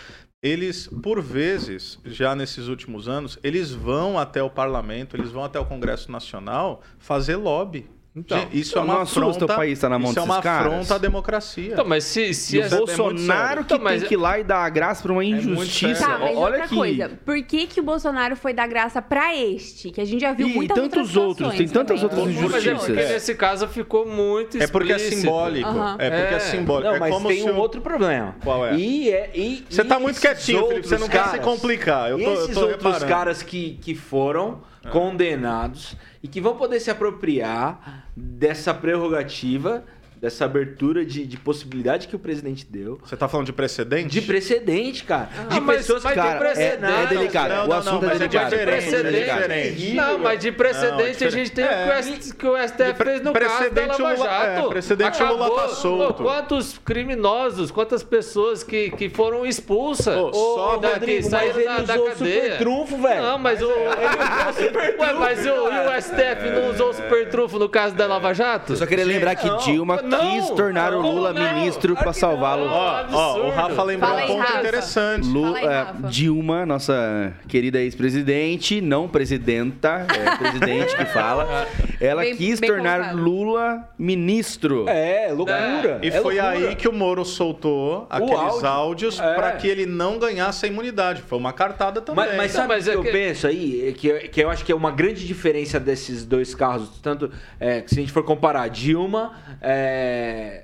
[0.45, 5.59] Eles, por vezes, já nesses últimos anos, eles vão até o parlamento, eles vão até
[5.59, 7.89] o Congresso Nacional fazer lobby.
[8.15, 9.43] Então, isso é não uma afronta.
[9.43, 10.71] o país tá na mão isso é uma caras?
[10.71, 11.73] afronta à democracia.
[11.73, 14.39] então, mas se, se E o essa- Bolsonaro que Então, mas- tem que ir lá
[14.39, 15.95] e dar a graça pra uma muito injustiça.
[15.95, 16.13] sério.
[16.13, 16.75] Tá, mas Olha outra que...
[16.75, 17.11] coisa.
[17.25, 19.91] Por que, que o Bolsonaro foi dar graça pra este?
[19.91, 22.35] Que a gente já viu E muitas tantos outras outros, tem tantas outras também.
[22.35, 22.85] Mas é injustiças.
[22.95, 25.21] porque nesse caso ficou muito É porque é explícito.
[25.23, 25.67] simbólico.
[25.69, 25.95] Aham.
[25.99, 26.39] É porque é, É.
[26.39, 26.87] simbólico.
[26.89, 28.35] Não, é mas como tem se um outro problema.
[28.43, 28.75] Qual é?
[28.75, 30.87] E, é e, Você tá e muito quietinho, Felipe.
[30.87, 32.09] Você não quer se complicar.
[32.11, 33.05] Eu tô, e eu esses tô outros reparando.
[33.07, 39.83] caras que, que foram condenados e que vão poder se apropriar dessa prerrogativa,
[40.25, 42.99] dessa abertura de, de possibilidade que o presidente deu.
[43.05, 44.07] Você tá falando de precedente?
[44.09, 45.29] De precedente, cara.
[45.49, 46.91] de Ah, mas- pessoas mas que de Cara, é, precedente.
[46.91, 47.49] é delicado.
[47.53, 48.55] Não, o assunto não, é é delicado.
[48.55, 49.43] É delicado.
[49.43, 49.93] Precedente.
[49.93, 52.31] Não, mas de precedente Não, é a gente tem diferente.
[52.31, 54.65] o que o que STF De fez no caso da Lava Lula- Jato.
[54.65, 56.13] é, precedente, o Lula tá solto.
[56.15, 61.55] Pô, quantos criminosos, quantas pessoas que, que foram expulsas Ô, só, da, que Rodrigo, saíram
[61.55, 62.41] mas da, ele da usou o cadeia.
[62.43, 63.21] super trunfo, velho.
[63.21, 63.67] Não, mas o.
[64.99, 68.73] Ué, mas o, o STF não usou o super trunfo no caso da Lava Jato?
[68.73, 71.41] Eu só queria lembrar que Não, Dilma não, quis tornar o Lula não?
[71.53, 72.65] ministro que salvá-lo.
[72.69, 73.49] Ó, ó, o.
[73.51, 74.59] Rafa lembrou Fala um aí, ponto Rafa.
[74.59, 75.27] interessante.
[75.27, 76.07] Lu- Fala aí, é, Rafa.
[76.09, 81.67] Dilma, nossa querida ex-presidente, não presidenta, é presidente que fala.
[81.99, 83.17] Ela Bem- quis bem tornar colocado.
[83.23, 84.85] Lula ministro.
[84.87, 85.99] É, loucura.
[86.01, 86.67] E é foi loucura.
[86.69, 88.67] aí que o Moro soltou aqueles áudio.
[88.67, 89.33] áudios É.
[89.33, 91.21] pra que ele não ganhasse a imunidade.
[91.21, 92.25] Foi uma cartada também.
[92.27, 93.89] Mas, mas sabe o mas que é eu que- penso aí?
[93.89, 96.89] É Que, que eu acho que é uma grande diferença desses dois carros.
[97.01, 100.04] Tanto é, que se a gente for comparar Dilma, é,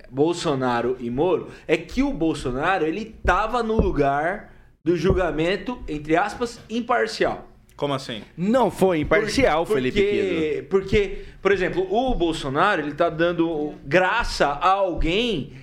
[0.10, 6.60] Bolsonaro e Moro, é que o Bolsonaro ele tava no lugar do julgamento, entre aspas,
[6.70, 7.48] imparcial.
[7.76, 8.22] Como assim?
[8.38, 14.48] Não foi imparcial, Por- Felipe porque, Porque, por exemplo, o Bolsonaro ele tá dando graça
[14.48, 15.54] a alguém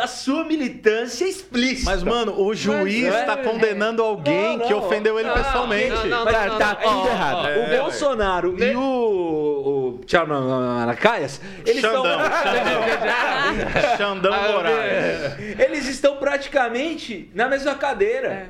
[0.00, 1.90] da sua militância explícita.
[1.90, 4.78] Mas, mano, o juiz é- tá condenando alguém Não, que não.
[4.80, 5.90] ofendeu ele Não, pessoalmente.
[5.90, 7.36] não, não, Mas não, tá não, tudo errado.
[7.36, 12.30] ó, o é, Bolsonaro e o, o Tchau Maracaias, eles Xandão, estão.
[13.98, 14.32] Xandão.
[14.32, 14.52] Ah.
[14.52, 15.58] Moraes.
[15.58, 18.48] Eles estão praticamente na mesma cadeira.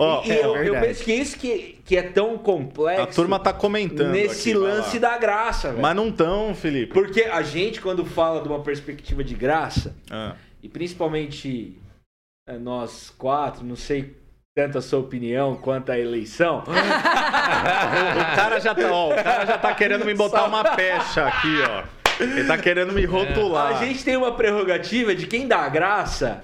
[0.00, 3.38] Ó, e e eu, eu penso que isso que, que é tão complexo a turma
[3.38, 4.12] tá comentando.
[4.12, 5.82] nesse aqui, lance da graça, velho.
[5.82, 6.92] Mas não tão, Felipe.
[6.94, 10.34] Porque a gente, quando fala de uma perspectiva de graça, Ah.
[10.62, 11.80] E principalmente
[12.48, 14.16] é, nós quatro, não sei
[14.56, 19.56] tanto a sua opinião quanto a eleição, O cara já tá, ó, o cara já
[19.58, 21.98] tá querendo me botar uma pecha aqui, ó.
[22.20, 23.76] Ele tá querendo me rotular.
[23.76, 26.42] a gente tem uma prerrogativa de quem dá a graça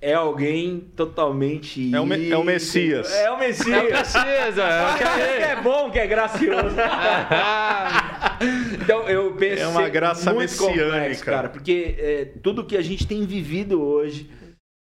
[0.00, 1.94] é alguém totalmente.
[1.94, 3.12] É o me- é o Messias.
[3.12, 4.16] É o Messias.
[4.58, 6.76] É o que que é bom, que é gracioso.
[8.82, 11.24] então eu penso É uma graça muito complexo, messiânica.
[11.30, 14.30] cara, porque é, tudo que a gente tem vivido hoje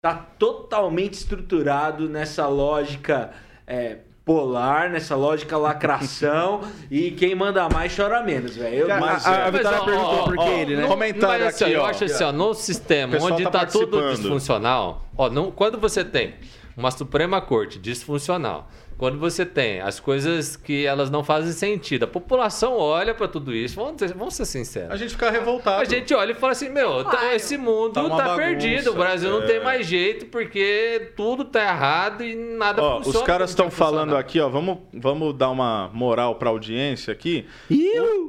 [0.02, 3.32] tá totalmente estruturado nessa lógica
[3.66, 6.60] é, polar, nessa lógica lacração
[6.90, 8.74] e quem manda mais chora menos, velho.
[8.88, 9.42] Eu- A, Mas a, é.
[9.44, 10.86] a Vitória Mas, perguntou ó, por que ó, ele, né?
[10.88, 11.86] Comentário Mas, assim, aqui, eu ó.
[11.86, 16.34] acho assim, ó, no sistema onde tá tá, tudo disfuncional, ó, não, quando você tem
[16.76, 22.06] uma Suprema Corte disfuncional, quando você tem as coisas que elas não fazem sentido, a
[22.06, 24.90] população olha pra tudo isso, vamos, ser- vamos ser sinceros.
[24.90, 25.82] A gente fica revoltado.
[25.82, 28.94] A gente olha e fala assim, meu, tá- esse mundo Tá tá, bagunça, perdido, o
[28.94, 29.46] Brasil não é.
[29.46, 33.18] tem mais jeito porque tudo tá errado e nada Ó, funciona.
[33.18, 34.48] os caras estão falando aqui, ó.
[34.48, 37.46] Vamos, vamos dar uma moral pra audiência aqui.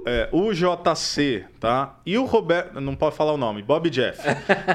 [0.05, 1.95] É, o JC, tá?
[2.05, 2.79] E o Roberto.
[2.79, 4.19] Não pode falar o nome, Bob Jeff.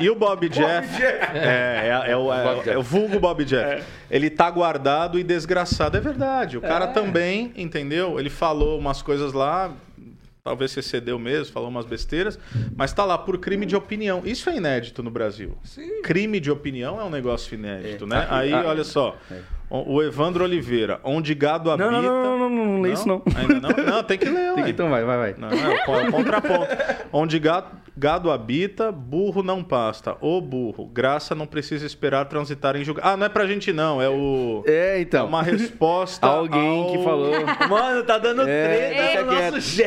[0.00, 1.02] E o Bob Jeff.
[1.02, 2.70] É, é, é o, é, Bob Jeff.
[2.70, 3.83] é o vulgo Bob Jeff.
[4.11, 5.81] Ele tá guardado e desgraçado.
[5.86, 6.56] É verdade.
[6.58, 8.18] O cara também, entendeu?
[8.20, 9.72] Ele falou umas coisas lá.
[10.44, 12.36] Talvez você cedeu mesmo, falou umas besteiras,
[12.74, 14.22] mas tá lá por crime de opinião.
[14.24, 15.56] Isso é inédito no Brasil.
[16.02, 18.06] Crime de opinião é um negócio inédito, É.
[18.08, 18.18] né?
[18.22, 19.16] Aqui- Aí, ah, olha só.
[19.30, 21.90] O o Evandro Oliveira, onde gado habita.
[21.90, 23.22] Não, não, não, não, não, não, não lê isso não.
[23.35, 23.72] Ainda não?
[23.92, 25.35] Não, tem que ler, Tem que- Então vai, vai, vai.
[25.38, 26.66] Não, é o, é contraponto.
[27.12, 30.16] Onde gado, gado habita, burro não pasta.
[30.20, 33.12] Ô burro, graça não precisa esperar transitar em julgamento.
[33.14, 34.62] Ah, não é pra gente não, é o...
[34.66, 35.26] É, É então.
[35.26, 37.32] uma resposta Alguém ao- que falou.
[37.68, 39.87] Mano, tá dando É, treta no nosso chat,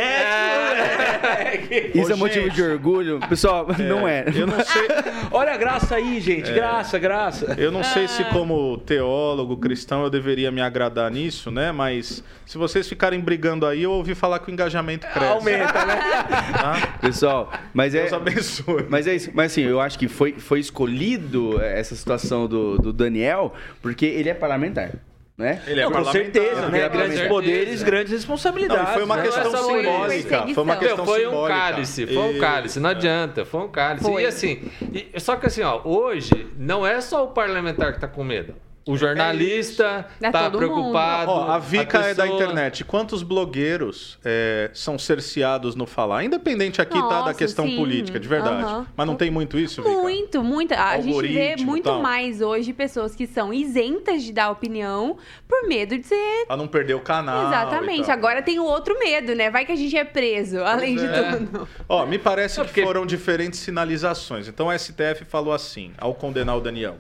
[1.22, 1.92] moleque.
[2.00, 3.20] Isso Ô, é motivo de orgulho?
[3.28, 4.26] Pessoal, não é.
[4.36, 4.88] Eu não sei,
[5.32, 6.50] Olha a graça aí, gente.
[6.50, 6.54] É.
[6.54, 7.56] Graça, graça.
[7.58, 11.72] eu não sei se como teólogo cristão eu deveria me agradar nisso, né?
[11.72, 15.26] Mas se vocês ficarem brigando aí, eu ouvi falar que o engajamento cresce.
[15.34, 16.00] Aumenta, né?
[16.54, 16.98] Tá?
[17.02, 18.02] Pessoal, mas é.
[18.02, 18.86] Deus abençoe.
[18.90, 19.32] Mas é isso.
[19.34, 24.30] Mas assim, eu acho que foi, foi escolhido essa situação do, do Daniel porque ele
[24.30, 24.92] é parlamentar,
[25.38, 25.62] né?
[25.68, 26.78] Ele é Não, com certeza, né?
[26.78, 27.28] Ele é Grandes parlamentar.
[27.30, 28.86] poderes, grandes responsabilidades.
[28.86, 29.24] Não, foi uma né?
[29.24, 30.48] questão Essa foi simbólica.
[30.54, 31.44] Foi uma questão foi simbólica.
[31.56, 34.06] um cálice, foi um cálice, não adianta, foi um cálice.
[34.06, 34.24] Foi.
[34.24, 38.08] E assim, e- só que assim, ó, hoje não é só o parlamentar que tá
[38.08, 38.56] com medo.
[38.88, 41.32] O jornalista É tá preocupado.
[41.32, 42.86] Ó, a Vica é da pessoa- internet.
[42.86, 46.24] Quantos blogueiros é, são cerceados no falar?
[46.24, 47.76] Independente aqui tá da Nossa, questão sim.
[47.78, 48.62] política, de verdade.
[48.62, 48.86] Aham.
[48.96, 49.96] Mas não tem muito isso, Vica?
[49.96, 50.74] Muito, muito.
[50.76, 52.00] A gente vê muito tal.
[52.00, 55.18] mais hoje pessoas que são isentas de dar opinião
[55.48, 56.46] por medo de ser.
[56.46, 57.48] Pra não perder o canal.
[57.48, 58.12] Exatamente.
[58.12, 59.50] Agora tem o outro medo, né?
[59.50, 61.32] Vai que a gente é preso, além de é.
[61.32, 61.68] tudo.
[61.90, 64.48] Ó, me parece É que porque- foram diferentes sinalizações.
[64.48, 66.98] Então o STF falou assim, ao condenar o Daniel: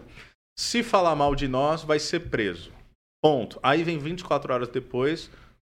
[0.58, 2.72] se falar mal de nós, vai ser preso.
[3.24, 3.60] Ponto.
[3.62, 5.30] Aí vem 24 horas depois,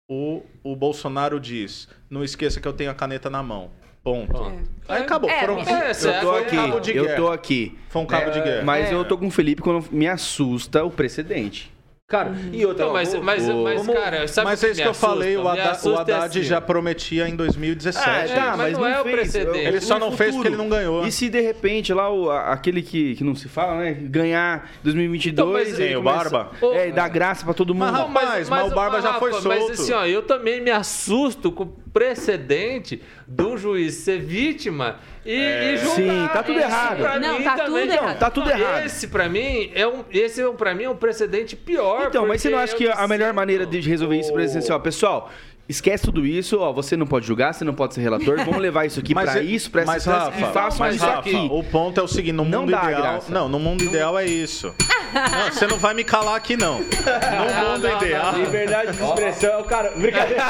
[0.10, 3.72] o, o Bolsonaro diz: não esqueça que eu tenho a caneta na mão.
[4.04, 4.36] Ponto.
[4.36, 4.52] Ó.
[4.90, 5.30] Aí acabou.
[5.30, 7.16] É, foram É, Eu tô foi um aqui, cabo de eu guerra.
[7.18, 7.80] tô aqui.
[7.90, 8.64] Foi um cabo de guerra.
[8.66, 8.94] Mas É.
[8.94, 11.73] eu tô com o Felipe quando me assusta o precedente.
[12.14, 12.86] Cara, e outra...
[12.86, 15.08] Não, mas, mas, o- mas, vamos- cara, sabe Mas o é isso que eu assusta?
[15.08, 15.62] falei, o, o é
[16.00, 16.44] Haddad assim.
[16.44, 18.34] já prometia em 2017.
[18.34, 19.16] Ah, tá, mas não é o fez.
[19.16, 19.58] precedente.
[19.66, 21.08] Ele só não No fez porque ele não ganhou.
[21.08, 23.94] E se de repente lá o, aquele que, que não se fala, né?
[24.00, 26.52] Ganhar 2022 Então, mas- Quem, o começa- Barba?
[26.76, 27.92] É, e dá graça pra todo mundo.
[27.92, 29.72] Mas, rapaz, mas o Barba já foi Mas solto.
[29.72, 35.96] assim, ó, eu também me assusto com precedente do juiz ser vítima e, e julgar.
[35.96, 37.20] Sim, tá tudo Esse, errado.
[37.20, 38.20] Não, mim, tá também- tudo errado.
[38.20, 38.86] Tá tudo errado.
[38.86, 42.08] Esse pra mim é um, esse é um, para mim é um precedente pior.
[42.08, 44.60] Então, mas você não acha eu que a melhor maneira de resolver isso é dizer
[44.60, 45.32] assim, ó, pessoal,
[45.68, 48.86] esquece tudo isso, ó, você não pode julgar, você não pode ser relator, vamos levar
[48.86, 51.48] isso aqui pra é- isso, pra essa Rafa, e façam mas, isso Rafa, aqui.
[51.52, 53.02] O ponto é o seguinte, no Não mundo ideal.
[53.02, 53.32] graça.
[53.34, 54.74] Não, no mundo ideal é isso.
[55.14, 56.80] Não, você não vai me calar aqui, não.
[56.82, 58.34] No mundo não, ideal.
[58.34, 59.92] Liberdade de expressão, cara.
[59.92, 60.42] Brincadeira.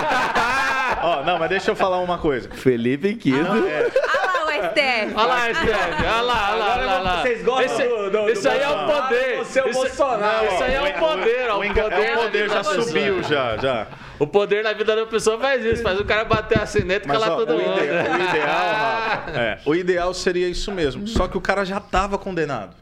[1.02, 2.50] Ó, não, mas deixa eu falar uma coisa.
[2.50, 3.68] Felipe Quido.
[3.68, 5.14] É, Olha lá o STF.
[5.16, 7.22] Olha lá, Steph, olha lá, olha lá, olha lá.
[7.22, 9.38] Vocês gostam esse, do- do- aí é o poder.
[9.40, 10.46] você é o isso, Bolsonaro.
[10.46, 12.64] Não, isso aí é o poder, ó, o, o enga- poder, é o poder já
[12.64, 13.88] subiu, já, já.
[14.24, 17.12] O poder na vida da pessoa faz isso, faz o cara bater a sineta e
[17.12, 17.78] calar ó, todo o, mundo.
[17.84, 18.48] ideal, o ideal,
[19.04, 21.06] Rafa, é, o ideal seria isso mesmo.
[21.10, 22.74] Só que o cara já estava condenado.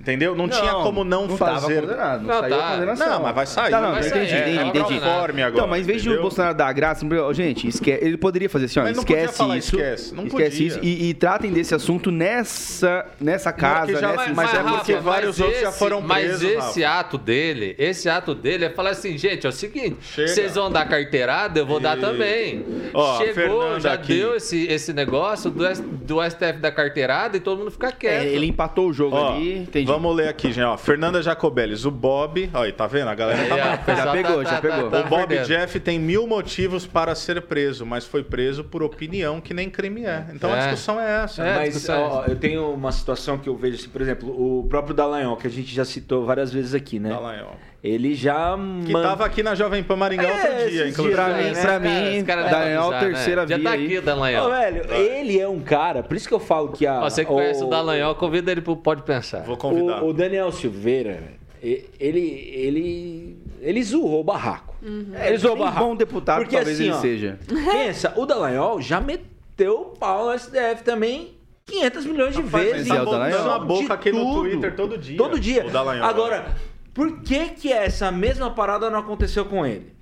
[0.00, 0.34] Entendeu?
[0.34, 1.82] Não, tinha como não, tava fazer.
[1.82, 2.68] não, Não, saiu tá.
[2.68, 3.06] a condenação.
[3.10, 3.70] Não, mas vai sair.
[3.70, 4.94] Tá, não, vai entendi, sair, entendi, é, entendi.
[5.00, 6.22] conforme agora, Então, mas em vez de o entendeu?
[6.22, 9.36] Bolsonaro dar a graça, gente, esque- ele poderia fazer assim, ó, Mas não podia esquece
[9.38, 10.66] falar isso, esquece, não esquece podia.
[10.68, 15.38] isso e, e tratem desse assunto nessa, nessa casa, já- nessa mas é porque vários
[15.38, 17.00] mas outros já foram Mas presos, esse Rafa.
[17.00, 20.28] ato dele, esse ato dele é falar assim, gente, é o seguinte, Chega.
[20.28, 22.64] vocês vão dar carteirada, eu vou dar E- também.
[22.94, 24.14] Ó, Chegou, Fernanda já aqui.
[24.14, 28.22] deu esse, esse negócio do, do STF da carteirada e todo mundo fica quieto.
[28.24, 29.89] É, ele empatou o jogo ali, entendi.
[29.92, 30.64] Vamos ler aqui, gente.
[30.64, 32.50] Ó, Fernanda Jacobelis, o Bob.
[32.52, 33.08] Aí, tá vendo?
[33.08, 34.86] A galera tá o pessoal Já pegou, já pegou.
[34.86, 35.46] O Bob perdendo.
[35.46, 40.04] Jeff tem mil motivos para ser preso, mas foi preso por opinião que nem crime
[40.04, 40.26] é.
[40.34, 40.60] Então a É.
[40.62, 41.42] discussão é essa.
[41.42, 41.54] É, né?
[41.60, 42.02] Mas discussão.
[42.02, 45.46] ó, eu tenho uma situação que eu vejo, assim, por exemplo, o próprio Dallagnol, que
[45.46, 47.08] a gente já citou várias vezes aqui, né?
[47.10, 47.54] Dallagnol.
[47.82, 48.54] Ele já.
[48.84, 51.14] Que man- tava aqui na Jovem Pan Maringá É, outro dia, inclusive.
[51.14, 51.40] Pra mim, né?
[51.40, 53.08] pra Esse cara- mim, cara Daniel, avisar, né?
[53.08, 53.86] terceira Já via tá aí.
[53.86, 54.50] aqui o Dallagnol.
[54.50, 57.00] velho, ele é um cara, por isso que eu falo que a.
[57.00, 59.44] Você que conhece o Dallagnol, convida ele pro Pode Pensar.
[59.44, 59.79] Vou convidar.
[59.82, 61.22] O, o Daniel Silveira,
[61.62, 61.88] ele.
[62.00, 63.38] ele.
[63.60, 64.74] ele zoou o barraco.
[64.82, 65.86] Ele zoou o barraco.
[65.86, 67.38] bom deputado Porque, talvez assim, ele ó, seja.
[67.48, 71.34] Pensa, o Dallagnol já meteu o pau no STF também
[71.66, 72.88] 500 milhões de Rapaz, vezes.
[72.88, 73.38] mas é o tá Dallagnol.
[73.40, 74.40] botando a boca aqui no tudo.
[74.50, 75.16] Twitter todo dia.
[75.18, 75.66] Todo dia.
[75.66, 76.08] O Dallagnol.
[76.08, 76.56] Agora,
[76.94, 79.92] por que que essa mesma parada não aconteceu com ele?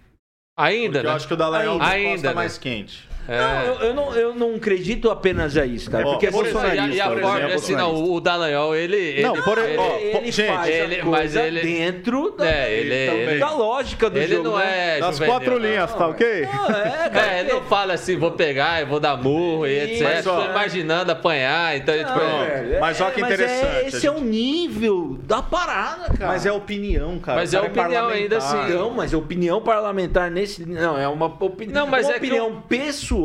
[0.57, 1.13] Ainda, Porque né?
[1.13, 2.35] eu acho que o Dallagnol Ainda, Ainda, né?
[2.35, 3.09] mais quente.
[3.29, 3.37] É.
[3.39, 6.07] Não, eu, eu não, eu não acredito apenas a isso, cara.
[6.07, 8.21] Ó, porque por assim, exemplo, E a- e a por forma, exemplo, assim, não, o
[8.21, 9.21] Dallagnol, ele...
[9.23, 13.07] Não, ele, por- ele, ó, ele gente, faz ele- mas ele- dentro da, É, ele-
[13.07, 14.49] da- ele- da lógica do ele jogo.
[14.49, 14.97] não né?
[14.97, 15.59] é Das juvenil, quatro não.
[15.59, 16.43] linhas, tá ok?
[16.53, 17.35] Não, é, cara.
[17.37, 20.03] É, ele não fala assim, vou pegar e vou dar murro e etc.
[20.05, 24.07] Mas, Tô imaginando apanhar, então, tipo, Não, é- velho, mas ó que interessante, É, esse
[24.07, 26.29] é o nível da parada, cara.
[26.33, 27.41] Mas é opinião, cara.
[27.41, 28.73] Mas é opinião ainda assim.
[28.73, 30.67] Não, mas opinião parlamentar nesse.
[30.67, 31.73] Não, é uma, opini...
[31.75, 33.18] Não, mas uma é opinião pessoal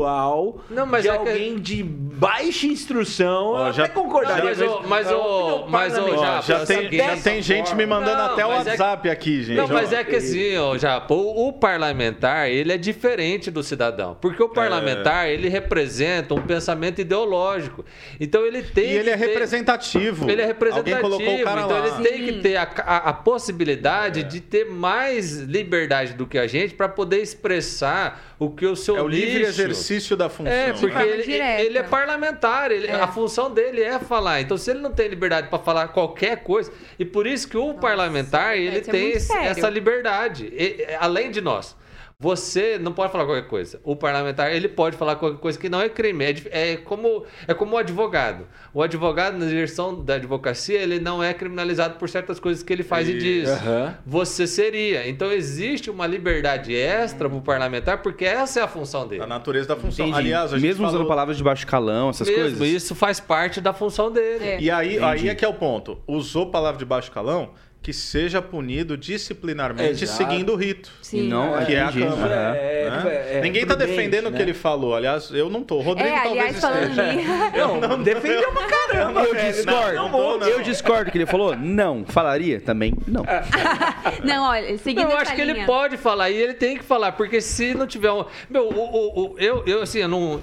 [0.69, 3.47] Não, mas de é que- alguém de baixa instrução.
[3.53, 4.56] Ó, eu já- até concordaria.
[4.56, 6.13] Não, mas o- mas é mas.
[6.13, 9.43] Ó, já, tem, já tem gente me mandando Não, até o mas é- WhatsApp aqui,
[9.43, 9.58] gente.
[9.58, 14.17] Não, mas é que assim, ó, já, o, o parlamentar, ele é diferente do cidadão.
[14.19, 17.86] Porque o parlamentar, ele representa um pensamento ideológico.
[18.19, 20.29] Então ele tem E ele que é ter- representativo.
[20.29, 21.88] Ele é representativo, Alguém colocou o cara então lá.
[21.99, 26.47] ele tem que ter a, a- a possibilidade de ter mais liberdade do que a
[26.47, 30.51] gente para poder expressar o que o seu É o livre lixo- exercício da função.
[30.53, 32.95] É, porque ele, ele é parlamentar, ele- É.
[32.95, 34.41] a função dele é falar.
[34.41, 37.73] Então, se ele não tem liberdade para falar qualquer coisa, e por isso que o
[37.73, 41.75] parlamentar ele é tem essa liberdade, e- além de nós.
[42.23, 43.81] Você não pode falar qualquer coisa.
[43.83, 46.23] O parlamentar ele pode falar qualquer coisa que não é crime.
[46.23, 48.47] É, é como é como o advogado.
[48.73, 52.81] O advogado na direção da advocacia ele não é criminalizado por certas coisas que ele
[52.81, 53.49] faz e, E- diz.
[53.49, 53.97] Aham.
[54.05, 55.05] Você seria.
[55.09, 59.21] Então existe uma liberdade extra para o parlamentar porque essa é a função dele.
[59.23, 60.05] A natureza da função.
[60.07, 60.19] Entendi.
[60.19, 62.67] Aliás, a gente Mesmo usando falou- palavras de baixo calão, essas Mesmo, coisas.
[62.83, 64.45] isso faz parte da função dele.
[64.45, 64.62] É.
[64.62, 65.03] E aí, Entendi.
[65.03, 65.99] aí é que é o ponto.
[66.07, 67.49] Usou palavra de baixo calão,
[67.83, 70.17] que seja punido disciplinarmente Exato.
[70.17, 70.89] seguindo o rito.
[71.01, 71.25] Sim.
[71.25, 71.99] E não, Que é a entendi.
[72.05, 72.33] Câmara.
[72.55, 73.03] É, né?
[73.05, 74.37] é, é Ninguém tá prudente, defendendo o né?
[74.37, 74.95] que ele falou.
[74.95, 75.81] Aliás, eu não tô.
[75.81, 77.13] Rodrigo É, talvez aliás, falando esteja.
[77.13, 77.29] nisso.
[77.87, 79.53] Não, defendeu pra caramba, Eu velho.
[79.53, 79.95] discordo.
[79.95, 80.47] Não, não tô, não.
[80.47, 81.55] Eu discordo que ele falou?
[81.57, 82.05] Não.
[82.07, 82.61] Falaria?
[82.61, 82.93] Também?
[83.05, 83.25] Não.
[84.23, 85.57] Não, olha, seguindo Não, eu acho que linha.
[85.57, 88.23] ele pode falar e ele tem que falar, porque se não tiver um.
[88.49, 90.41] Meu, o, o- o- eu, eu, assim, eu não.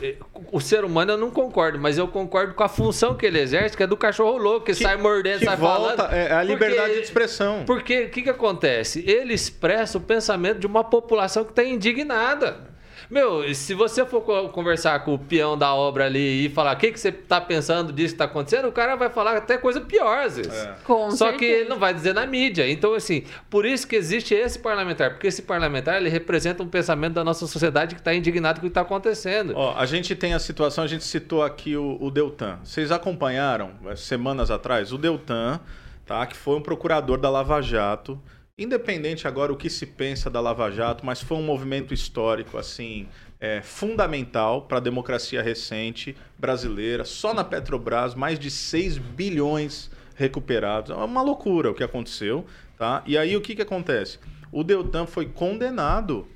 [0.53, 3.77] O ser humano eu não concordo, mas eu concordo com a função que ele exerce,
[3.77, 6.13] que é do cachorro louco, que, sai mordendo, que sai volta, falando.
[6.15, 7.63] é a liberdade Porque- de expressão.
[7.67, 9.05] Porque o que, que acontece?
[9.07, 12.70] Ele expressa o pensamento de uma população que está indignada.
[13.11, 16.79] Meu, se você for co- conversar com o peão da obra ali e falar o
[16.79, 19.81] que, que você está pensando disso que está acontecendo, o cara vai falar até coisa
[19.81, 20.53] pior às vezes.
[20.55, 20.77] É.
[20.85, 21.61] Com Só que certeza.
[21.61, 22.71] ele não vai dizer na mídia.
[22.71, 25.11] Então, assim, por isso que existe esse parlamentar.
[25.11, 28.71] Porque esse parlamentar, ele representa um pensamento da nossa sociedade que está indignado com o
[28.71, 29.55] que está acontecendo.
[29.57, 32.61] Ó, a gente tem a situação, a gente citou aqui o, o Deltan.
[32.63, 35.59] Vocês acompanharam, eh, semanas atrás, o Deltan,
[36.07, 36.25] tá?
[36.27, 38.21] Que foi um procurador da Lava Jato.
[38.61, 43.09] Independente agora o que se pensa da Lava Jato, mas foi um movimento histórico, assim,
[43.41, 47.07] é, fundamental para a democracia recente brasileira.
[47.07, 50.91] Só na Petrobras, mais de 6 bilhões recuperados.
[50.91, 52.45] É uma loucura o que aconteceu.
[52.77, 53.03] Tá?
[53.07, 54.19] E aí o que, que acontece?
[54.53, 56.29] O Deltan foi condenado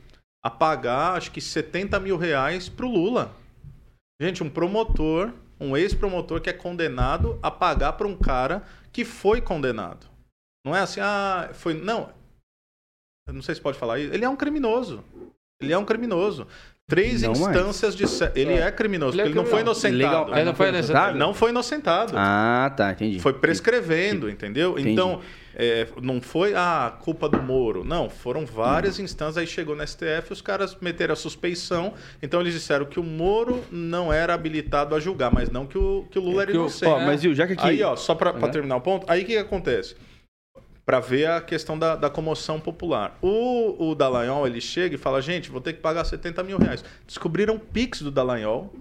[0.42, 3.36] a pagar, acho que 70 mil reais para o Lula.
[4.18, 9.42] Gente, um promotor, um ex-promotor que é condenado a pagar para um cara que foi
[9.42, 10.13] condenado.
[10.64, 11.74] Não é assim, ah, foi.
[11.74, 12.10] Não.
[13.26, 14.12] Eu não sei se pode falar isso.
[14.12, 15.02] Ele é um criminoso.
[15.60, 16.46] Ele é um criminoso.
[16.86, 17.56] Três Não mais.
[17.56, 18.06] instâncias de.
[18.06, 19.86] se- Ele é, criminoso, Ele é porque ele não foi criminoso.
[19.86, 20.24] inocentado.
[20.26, 20.36] Legal.
[20.36, 21.10] Ele não foi inocentado?
[21.10, 22.12] Ele não foi inocentado.
[22.14, 23.18] Ah, tá, entendi.
[23.20, 24.72] Foi prescrevendo, entendeu?
[24.72, 24.90] Entendi.
[24.90, 25.22] Então,
[25.54, 27.82] é, não foi a culpa do Moro.
[27.84, 29.38] Não, foram várias instâncias.
[29.38, 31.94] Aí chegou no STF, os caras meteram a suspeição.
[32.22, 36.06] Então, eles disseram que o Moro não era habilitado a julgar, mas não que o,
[36.10, 36.90] que o Lula era que o- inocente.
[36.90, 37.66] Ó, mas viu, já que aqui...
[37.66, 38.50] Aí, ó, só pra, pra É.
[38.50, 39.96] terminar o ponto, aí o que, que acontece?
[40.84, 43.18] Pra ver a questão da, da comoção popular.
[43.22, 46.84] O, o Dallagnol, ele chega e fala, gente, vou ter que pagar 70 mil reais.
[47.06, 48.72] Descobriram o Pix do Dallagnol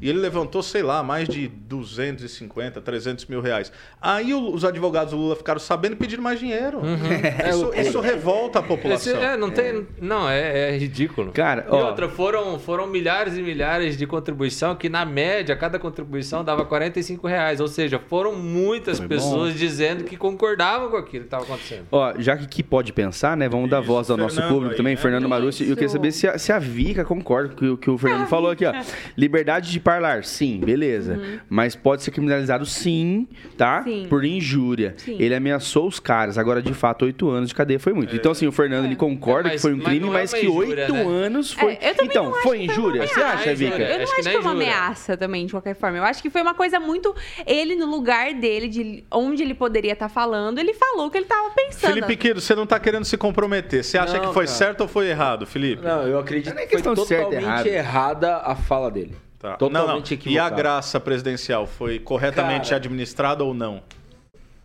[0.00, 3.72] e ele levantou, sei lá, mais de 250, 300 mil reais.
[4.00, 6.80] Aí os advogados do Lula ficaram sabendo e pediram mais dinheiro.
[7.50, 9.22] Isso, isso revolta a Esse- população.
[9.22, 9.84] é, não tem.
[10.00, 11.32] Não, é, é ridículo.
[11.32, 15.78] Cara, e ó- outra, foram, foram milhares e milhares de contribuição que, na média, cada
[15.80, 17.60] contribuição dava 45 reais.
[17.60, 21.86] Ou seja, foram muitas Foi pessoas dizendo que concordavam com aquilo que estava acontecendo.
[21.90, 23.48] Ó, já que aqui pode pensar, né?
[23.48, 25.00] Vamos dar Isso, voz ao nosso Fernando público aí, também, né?
[25.00, 25.64] Fernando Marucci.
[25.64, 28.28] E eu queria saber se a, se a Vika concorda com o que o Fernando
[28.28, 28.72] falou aqui, ó.
[29.16, 31.20] Liberdade de falar, sim, beleza.
[31.48, 33.78] Mas pode ser criminalizado, sim, tá?
[33.86, 34.02] Uhum.
[34.02, 34.06] Sim.
[34.08, 34.94] Por injúria.
[34.98, 35.16] Sim.
[35.18, 36.38] Ele ameaçou os caras.
[36.38, 38.14] Agora, de fato, oito anos de cadeia foi muito.
[38.14, 40.32] Então, assim, o Fernando ele concorda É, que foi um mas- crime, mas é mas
[40.32, 41.02] uma que oito né?
[41.02, 41.78] anos foi.
[41.80, 43.06] É, eu também então, foi foi injúria?
[43.06, 43.54] Você acha.
[43.54, 43.76] Vika?
[43.78, 45.98] Eu não Acho que nem foi uma ameaça também, de qualquer forma.
[45.98, 47.14] Eu acho que foi uma coisa muito.
[47.46, 51.26] Ele, no lugar dele, de onde ele poderia estar falando, ele falou o que ele
[51.26, 51.92] tava pensando.
[51.94, 53.82] Felipe Quido, você não tá querendo se comprometer.
[53.84, 54.56] Você acha Não, que foi cara.
[54.58, 55.82] certo ou foi errado, Felipe?
[55.82, 57.66] Não, eu acredito Não é que foi questão de certo totalmente errado.
[57.66, 59.14] errada a fala dele.
[59.42, 59.56] Tá.
[59.56, 60.32] Totalmente não, não.
[60.32, 62.76] E a graça presidencial foi corretamente Cara.
[62.76, 63.82] administrada ou não?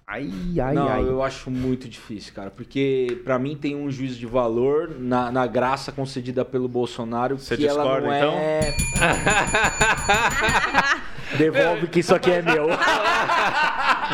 [0.05, 0.30] Ai,
[0.61, 1.01] ai, não, ai.
[1.01, 2.49] eu acho muito difícil, cara.
[2.51, 7.57] Porque pra mim tem um juízo de valor na, na graça concedida pelo Bolsonaro Você
[7.57, 8.34] que ela discorda, não então?
[11.34, 11.38] é...
[11.38, 12.67] Devolve que isso aqui é meu.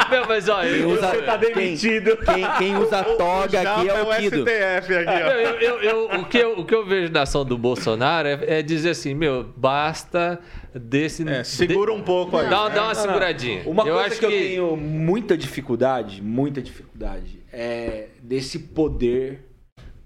[0.10, 2.18] Meu, mas ó, eu, Usa- eu- tá demitido.
[2.18, 4.38] Quem, quem usa toga aqui é Japa o Kido.
[4.44, 5.32] STF aqui, Meu, ó.
[5.32, 8.40] eu- eu- eu- o, que eu, o que eu vejo na ação do Bolsonaro é,
[8.60, 10.40] é dizer assim, meu, basta
[10.74, 11.28] desse.
[11.30, 12.50] É, segura um pouco aí.
[12.50, 12.96] Dá, dá uma Não, não.
[12.96, 13.62] seguradinha.
[13.68, 19.46] Uma eu coisa acho que, eu tenho muita dificuldade, muita dificuldade, é desse poder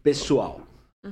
[0.03, 0.61] pessoal.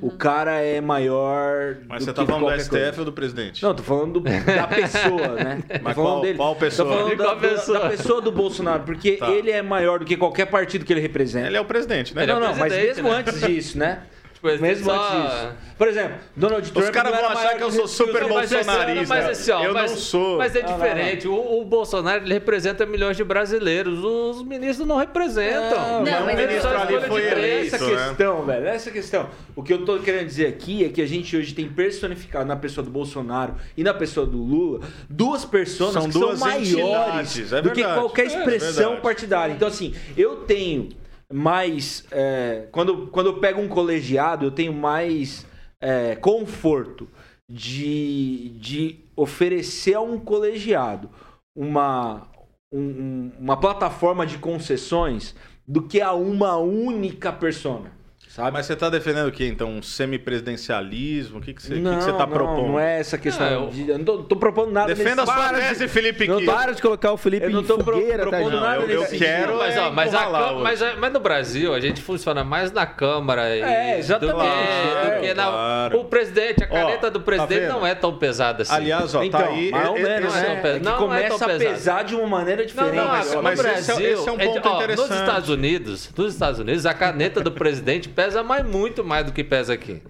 [0.01, 1.77] O cara é maior.
[1.87, 2.99] Mas do você que tá falando do qualquer STF coisa.
[2.99, 3.63] ou do presidente?
[3.63, 5.59] Não, tô falando do- da pessoa, né?
[5.67, 6.37] Tô Mas falando qual- dele.
[6.37, 6.89] qual pessoa?
[6.89, 7.79] Tô falando da, qual da- pessoa?
[7.79, 9.29] da pessoa do Bolsonaro, porque Tá.
[9.29, 11.47] ele é maior do que qualquer partido que ele representa.
[11.47, 12.23] Ele é o presidente, né?
[12.23, 13.15] Ele é não, o não, mas presidente, mesmo né?
[13.17, 14.01] antes disso, né?
[14.49, 15.53] Ele mesmo só- antes disso.
[15.77, 16.91] Por exemplo, Donald Trump.
[16.91, 19.13] caras não vão achar que eu sou super bolsonarista.
[19.13, 20.37] Mas, assim, ó, Eu mas- não sou.
[20.37, 21.27] Mas é Não, não, diferente.
[21.27, 24.01] O, o Bolsonaro ele representa milhões de brasileiros.
[24.01, 25.77] Os ministros não representam.
[25.77, 28.07] Não, Não, mas o é ministro só ali foi de eleito, Essa né?
[28.07, 29.29] questão, velho, essa questão.
[29.55, 32.55] O que eu tô querendo dizer aqui é que a gente hoje tem personificado na
[32.55, 34.79] pessoa do Bolsonaro e na pessoa do Lula
[35.09, 39.01] duas pessoas São que duas são maiores é do que qualquer É expressão verdade.
[39.01, 39.53] partidária.
[39.53, 40.89] Então, assim, eu tenho
[41.35, 42.05] mais.
[42.11, 45.45] é, quando, quando eu pego um colegiado, eu tenho mais
[45.81, 47.07] é, conforto
[47.49, 51.09] de, de oferecer a um colegiado
[51.55, 52.27] uma,
[52.73, 55.35] um- um- uma plataforma de concessões
[55.67, 57.91] do que a uma única persona.
[58.35, 58.51] Sabe?
[58.51, 59.69] Mas você tá defendendo o quê, então?
[59.69, 61.37] Um semipresidencialismo?
[61.39, 62.67] O que, que você, o que não, que tá não, propondo?
[62.67, 63.49] não é essa questão.
[63.49, 65.67] Não, eu- de- eu não tô, tô propondo nada Defenda a nesse- sua Para de-
[65.69, 66.43] tese, Felipe Não.
[66.45, 68.59] Para de colocar o Felipe Eu não tô pro- fogueira, tá, propondo gente?
[68.61, 69.57] nada eu- eu nesse quero- sentido.
[69.57, 72.85] Mas, ó, é mas, a mas, a- mas no Brasil a gente funciona mais na
[72.85, 74.35] Câmara e- É, exatamente.
[74.35, 75.99] do que, do É, que na- claro.
[76.01, 77.71] o presidente, a Ó, caneta do tá presidente vendo?
[77.71, 78.73] não é tão pesada assim.
[78.73, 79.71] Aliás, ó, Então, tá aí.
[79.71, 80.61] mais ou menos, é- né?
[80.75, 81.73] É não, é começa tão a pesado.
[81.73, 82.95] pesar de uma maneira Não, diferente.
[82.95, 85.09] não, mas- esse é- é um ponto ó, interessante.
[85.09, 89.31] Nos Estados Unidos, nos Estados Unidos, a caneta do presidente pesa mais, muito mais do
[89.31, 90.01] que pesa aqui.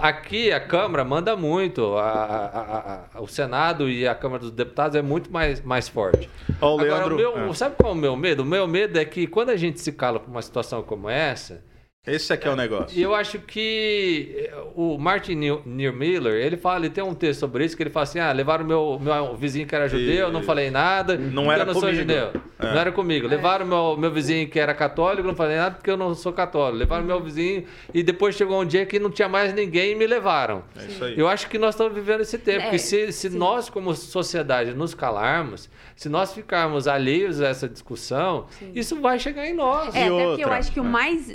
[0.00, 4.96] Aqui a Câmara manda muito, a- a- a- o Senado e a Câmara dos Deputados
[4.96, 6.30] é muito mais, mais forte.
[6.62, 7.54] Ó, o Agora, Leandro- o meu, é.
[7.54, 8.42] sabe qual é o meu medo?
[8.42, 11.62] O meu medo é que quando a gente se cala por uma situação como essa,
[12.06, 12.96] Esse aqui é o negócio.
[12.96, 17.14] e eu acho que eh, o Martin Neil Neil Miller, ele fala, ele tem um
[17.14, 20.26] texto sobre isso, que ele fala assim, ah, levaram meu, meu vizinho que era judeu,
[20.28, 21.98] eu não falei nada, Não porque era eu não sou comigo.
[21.98, 22.30] judeu.
[22.58, 22.64] É.
[22.72, 23.26] Não era comigo.
[23.26, 26.78] Levaram meu, meu vizinho que era católico, não falei nada porque eu não sou católico.
[26.78, 30.06] Levaram meu vizinho e depois chegou um dia que não tinha mais ninguém e me
[30.06, 30.62] levaram.
[30.78, 31.18] É isso aí.
[31.18, 32.60] Eu acho que nós estamos vivendo esse tempo.
[32.60, 33.36] É, porque se, se sim.
[33.36, 39.46] nós, como sociedade, nos calarmos, se nós ficarmos alheios a essa discussão, isso vai chegar
[39.46, 39.94] em nós.
[39.94, 40.56] É, E até porque eu outra?
[40.58, 40.88] acho que o É.
[40.88, 41.34] mais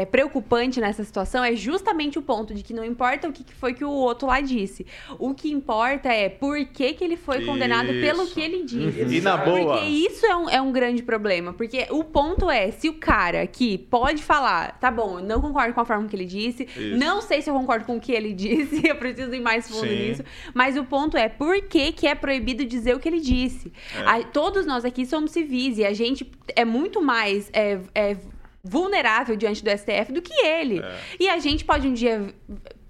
[0.00, 3.74] é, preocupante nessa situação é justamente o ponto de que não importa o que foi
[3.74, 4.86] que o outro lá disse.
[5.18, 8.34] O que importa é por que, que ele foi condenado pelo Isso.
[8.34, 9.16] que ele disse.
[9.16, 9.74] E na boa.
[9.76, 11.52] Porque isso é um, é um grande problema.
[11.52, 15.74] Porque o ponto é, se o cara que pode falar, tá bom, eu não concordo
[15.74, 16.96] com a forma que ele disse, Isso.
[16.96, 19.86] não sei se eu concordo com o que ele disse, eu preciso ir mais fundo
[19.88, 20.08] Sim.
[20.08, 20.24] nisso.
[20.54, 23.72] Mas o ponto é, por que, que é proibido dizer o que ele disse?
[23.96, 24.00] É.
[24.08, 28.16] A- todos nós aqui somos civis e a gente é muito mais é, é,
[28.62, 30.80] vulnerável diante do STF do que ele.
[30.80, 30.98] É.
[31.18, 32.34] E a gente pode um dia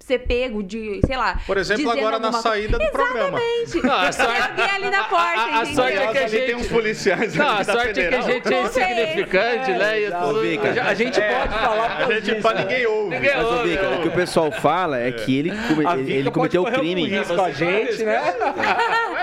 [0.01, 1.39] ser pego de, sei lá.
[1.47, 2.41] Por exemplo, agora na coisa.
[2.41, 3.39] saída do programa.
[3.39, 3.87] Exatamente.
[3.87, 6.29] A Tem sorte- alguém ali na porta, a- a- a sorte é que a Ali
[6.31, 10.03] tem gente- uns policiais Não, a da sorte é que a gente é insignificante, né?
[10.03, 12.61] É Vika, A, gente pode falar A gente pra né?
[12.61, 13.15] ninguém ouve.
[13.15, 13.73] Ninguém Mas, ô, ouve.
[13.77, 15.49] o que o pessoal fala é que ele,
[15.99, 17.07] ele, ele cometeu correr crime.
[17.07, 18.33] risco com a gente, né?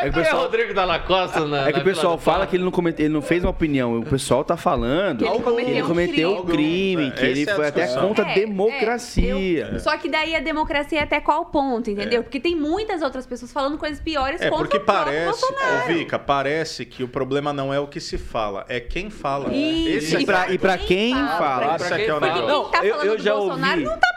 [0.03, 2.57] É que o é pessoal, Rodrigo Dalla Costa na é que o pessoal fala que
[2.57, 3.99] ele não, comete, ele não fez uma opinião.
[3.99, 6.39] O pessoal tá falando Que ele cometeu um cometeu crime.
[6.39, 9.71] o crime, que ele é foi até contra a É, democracia.
[9.75, 11.93] é, só que daí a democracia é até qual ponto, É.
[11.93, 12.23] entendeu?
[12.23, 15.85] Porque tem muitas outras pessoas falando coisas piores É, contra porque o próprio parece, Bolsonaro.
[15.85, 19.53] ô Vika, parece que o problema não é o que se fala, é quem fala.
[19.53, 21.77] Isso, Esse E pra- e pra quem fala?
[21.77, 22.57] Esse aqui é o Pra quem negócio.
[22.57, 24.09] Não, Quem tá eu- falando eu já Bolsonaro ouvi- não tá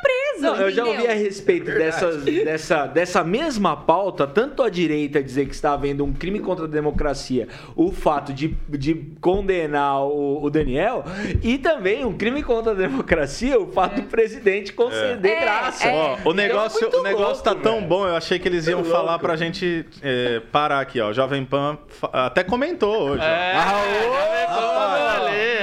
[0.42, 5.46] Não, eu já ouvi a respeito dessas, dessa, dessa mesma pauta, tanto a direita dizer
[5.48, 10.50] que está havendo um crime contra a democracia, o fato de, de condenar o, o
[10.50, 11.04] Daniel,
[11.44, 15.88] e também um crime contra a democracia, o fato do presidente conceder É, graça.
[15.88, 15.94] é.
[15.94, 17.88] Ó, o negócio, muito o negócio tá tão velho.
[17.88, 19.26] bom, eu achei que eles iam falar louco.
[19.26, 21.12] pra gente é, parar aqui, ó.
[21.14, 21.78] Jovem Pan
[22.12, 23.22] até comentou hoje.
[23.22, 23.26] ó.
[23.26, 23.54] É,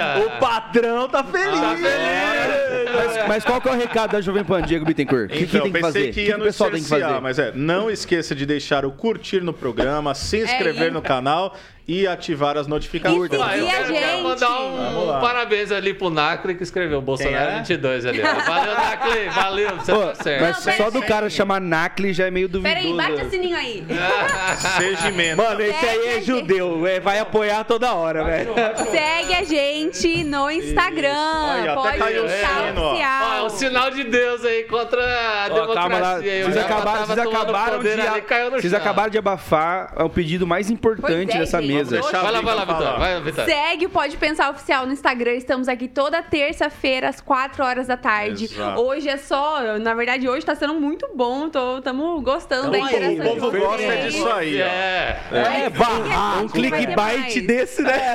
[0.00, 0.20] Ah.
[0.24, 1.60] O patrão tá feliz.
[1.60, 2.67] Tá feliz.
[3.06, 5.26] Mas, mas qual que é o recado da Jovem Pan, Diego Bittencourt?
[5.26, 6.12] O que, que Então, tem que pensei fazer?
[6.12, 7.20] Que que, o pessoal tem que fazer?
[7.20, 10.94] mas é, não esqueça de deixar o curtir no programa, se inscrever isso.
[10.94, 11.56] no canal
[11.88, 13.30] e ativar as notificações.
[13.32, 17.46] E seguir Ah, eu a quero, mandar um, parabéns ali pro Nacli que escreveu Bolsonaro
[17.46, 17.58] Quem é?
[17.60, 18.20] 22 ali.
[18.20, 20.42] Valeu, Nacli, valeu, você Pô, tá certo.
[20.42, 21.08] mas Não, só do aí.
[21.08, 22.74] cara chamar Nacli já é meio duvidoso.
[22.74, 23.86] Peraí, bate o sininho aí.
[24.76, 25.42] Seja menos.
[25.42, 28.52] Mano, esse aí é judeu, é, vai apoiar toda hora, velho.
[28.90, 31.74] Segue a gente no Instagram.
[31.74, 33.46] Pode caiu o sino, ó.
[33.46, 36.32] o sinal de Deus aí contra a Ó, democracia.
[36.32, 36.42] aí.
[36.42, 38.20] Vocês, acabaram, vocês acabaram de, ali,
[38.60, 41.72] vocês acabaram de abafar é o pedido mais importante é, dessa gente.
[41.72, 41.77] mesa.
[41.80, 42.78] A Vai lá, vai lá, falar.
[42.78, 42.98] Vitor.
[42.98, 43.44] Vai, Vitor.
[43.44, 45.32] Segue o Pode Pensar Oficial no Instagram.
[45.34, 48.44] Estamos aqui toda terça-feira, às 4 horas da tarde.
[48.44, 48.80] Exato.
[48.80, 49.78] Hoje é só.
[49.78, 51.48] Na verdade, hoje tá sendo muito bom.
[51.48, 53.32] Tô, tamo gostando da Tamo aí, interação.
[53.32, 54.12] O povo gosta vocês.
[54.14, 54.64] disso aí, ó.
[54.66, 55.20] É.
[55.64, 58.14] É, barrar, um Vai ter clickbait desse, né?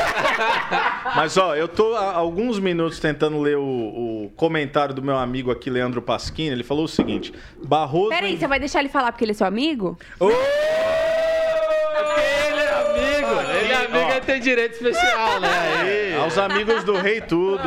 [1.15, 3.61] Mas ó, eu tô há alguns minutos tentando ler o,
[4.25, 6.49] o comentário do meu amigo aqui, Leandro Pasquini.
[6.49, 7.33] Ele falou o seguinte:
[7.63, 8.09] Barroso.
[8.09, 9.97] Peraí, em- você vai deixar ele falar porque ele é seu amigo?
[10.19, 11.12] É
[13.97, 15.49] é ele tem direito especial, né?
[15.81, 16.15] Aí.
[16.15, 17.63] Aos amigos do rei tudo.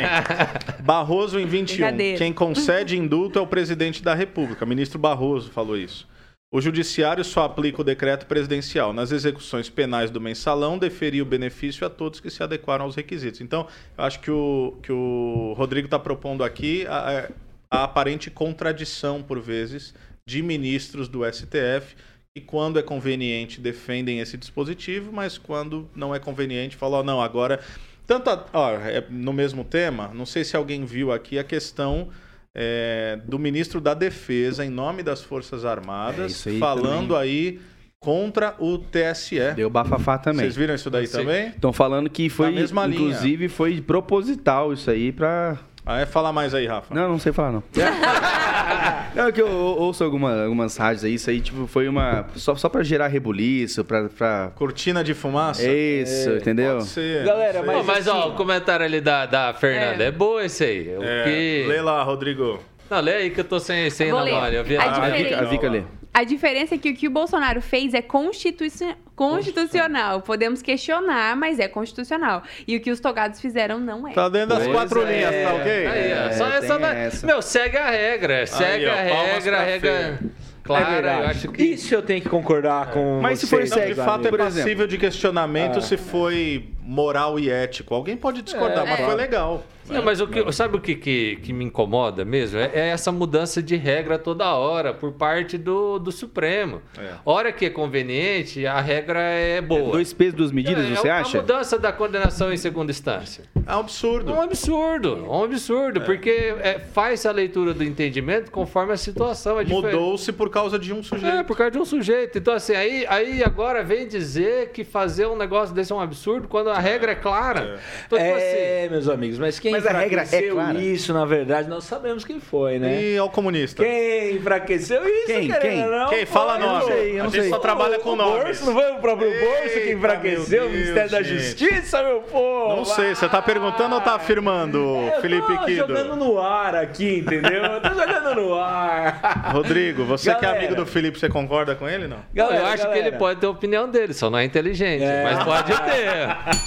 [0.82, 1.76] Barroso em 21.
[1.76, 2.18] Brincadeira.
[2.18, 4.66] Quem concede indulto é o presidente da República.
[4.66, 6.08] Ministro Barroso falou isso.
[6.52, 8.92] O judiciário só aplica o decreto presidencial.
[8.92, 13.40] Nas execuções penais do mensalão, deferia o benefício a todos que se adequaram aos requisitos.
[13.40, 17.30] Então, eu acho que o, que o Rodrigo está propondo aqui a,
[17.70, 19.94] a aparente contradição, por vezes,
[20.26, 21.94] de ministros do STF
[22.34, 27.20] que, quando é conveniente, defendem esse dispositivo, mas quando não é conveniente, falam, ó, não,
[27.20, 27.60] agora...
[28.06, 32.08] Tanto, a- ó, é no mesmo tema, não sei se alguém viu aqui a questão
[32.54, 37.60] é, do ministro da Defesa, em nome das Forças É, Armadas, isso aí falando aí
[38.00, 39.38] contra o TSE.
[39.54, 40.40] Deu bafafá também.
[40.40, 41.48] Vocês viram isso daí também?
[41.48, 43.00] Estão falando que foi, mesma linha.
[43.00, 45.58] inclusive, foi proposital isso aí pra...
[45.92, 46.06] Ah, é?
[46.06, 46.94] Fala mais aí, Rafa.
[46.94, 47.62] Não, não sei falar, não.
[49.14, 52.26] não, é que eu ou- ouço alguma- algumas rádios aí, isso aí, tipo, foi uma...
[52.36, 54.08] Só, só pra gerar rebuliço, pra...
[54.08, 54.52] pra...
[54.54, 55.62] Cortina de fumaça?
[55.68, 56.74] Isso, entendeu?
[56.78, 57.24] Pode ser.
[57.24, 57.74] Galera, sei.
[57.78, 60.96] Pô, mas ó, o comentário ali da, da Fernanda é, boa esse aí.
[60.96, 61.64] O É, que...
[61.68, 62.60] Lê lá, Rodrigo.
[62.88, 64.56] Não, lê aí que eu tô sem, sem na.
[64.58, 65.82] Eu vi A a- A lê.
[66.20, 70.20] A diferença é que o que o Bolsonaro fez é constituci- constitucional.
[70.20, 72.42] Podemos questionar, mas é constitucional.
[72.68, 74.12] E o que os togados fizeram não é.
[74.12, 75.12] Tá dentro das Pois quatro é.
[75.16, 75.86] linhas, tá ok?
[75.86, 77.26] Aí, É, só essa, da- essa.
[77.26, 78.46] Meu, segue a regra.
[78.46, 80.18] Segue ó, a regra, a regra.
[80.62, 81.62] Claro, é eu acho que.
[81.64, 84.56] Isso eu tenho que concordar com Mas se for Não, de fato é por exemplo.
[84.62, 85.80] passível de questionamento Ah.
[85.80, 87.94] se foi moral e ético.
[87.94, 89.04] Alguém pode discordar, mas É.
[89.04, 89.62] foi legal.
[89.88, 92.58] Não, mas o que, sabe o que, que, que me incomoda mesmo?
[92.58, 96.80] É, é essa mudança de regra toda hora por parte do, do Supremo.
[96.96, 97.14] É.
[97.24, 99.90] Hora que é conveniente, a regra é boa.
[99.90, 101.38] Dois pesos, duas medidas, é, você é acha?
[101.38, 103.44] A mudança da condenação em segunda instância.
[103.66, 104.30] É um absurdo.
[104.30, 108.96] É um absurdo, é um absurdo, porque é, faz a leitura do entendimento conforme a
[108.96, 109.58] situação.
[109.58, 109.94] É diferente.
[109.94, 111.36] Mudou-se por causa de um sujeito.
[111.36, 112.38] É, por causa de um sujeito.
[112.38, 116.46] Então, assim, aí, aí agora vem dizer que fazer um negócio desse é um absurdo
[116.46, 117.78] quando a regra é clara.
[118.06, 120.78] Então, tipo assim, É, meus amigos, mas quem Mas a regra é enfraqueceu clara.
[120.78, 123.00] isso, na verdade, nós sabemos quem foi, né?
[123.02, 123.82] E ao comunista.
[123.84, 125.48] Quem enfraqueceu isso, Quem?
[125.48, 125.86] querendo Quem?
[125.86, 126.26] não, Quem?
[126.26, 126.84] Fala nome.
[126.84, 127.50] o- sei, eu não a gente sei.
[127.50, 128.44] só trabalha com o nomes.
[128.44, 132.20] Bolso, não foi o próprio Bolso que enfraqueceu meu o Ministério da Deus, Justiça, meu
[132.22, 132.76] povo?
[132.76, 135.76] Não sei, você tá perguntando ou tá afirmando, É, eu Felipe tô Kido?
[135.86, 137.62] jogando no ar aqui, entendeu?
[137.64, 139.50] Eu tô jogando no ar.
[139.52, 140.58] Rodrigo, você que é Galera.
[140.58, 142.18] amigo do Felipe, você concorda com ele, não?
[142.34, 145.02] eu acho que ele pode ter a opinião dele, só não é inteligente.
[145.04, 145.22] É.
[145.24, 146.59] Mas pode ter.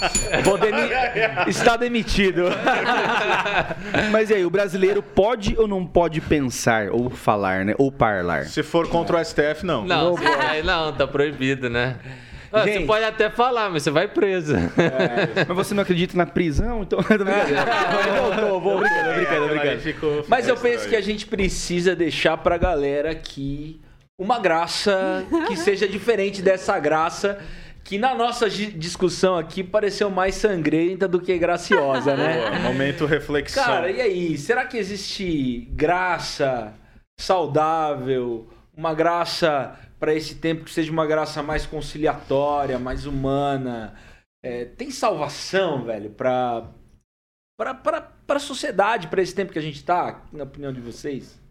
[0.44, 0.82] Vou demi...
[1.48, 2.44] Está demitido.
[4.12, 7.74] Mas e aí, o brasileiro pode ou não pode pensar ou falar, né?
[7.78, 8.46] Ou parlar?
[8.46, 9.86] Se for contra o STF, não.
[9.86, 10.16] Não,
[10.50, 11.96] aí não, tá proibido, né?
[12.52, 14.54] Ah, Você pode até falar, mas você vai preso.
[15.48, 16.84] Mas você não acredita na prisão?
[16.84, 17.00] Então.
[17.02, 17.66] Tô brincadeira.
[18.22, 18.80] voltou, voltou.
[18.82, 19.82] Brincando, brincando, Aí brincando.
[19.82, 23.82] ficou- Mas eu penso que a gente precisa deixar pra galera aqui
[24.20, 27.40] uma graça que seja diferente dessa graça
[27.84, 32.50] que na nossa discussão aqui pareceu mais sangrenta do que graciosa, né?
[32.50, 33.64] Boa, Momento reflexão.
[33.64, 34.38] Cara, e aí?
[34.38, 36.74] Será que existe graça
[37.20, 38.48] saudável?
[38.76, 43.94] Uma graça para esse tempo que seja uma graça mais conciliatória, mais humana?
[44.44, 46.70] É, tem salvação, velho, pra,
[47.58, 51.43] pra, pra, pra sociedade, pra esse tempo que a gente tá, na opinião de vocês?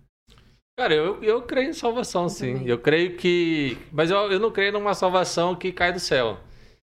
[0.79, 2.55] Cara, eu, eu creio em salvação, sim.
[2.55, 2.69] também.
[2.69, 3.77] Eu creio que.
[3.93, 6.39] Mas eu, eu não creio numa salvação que cai do céu.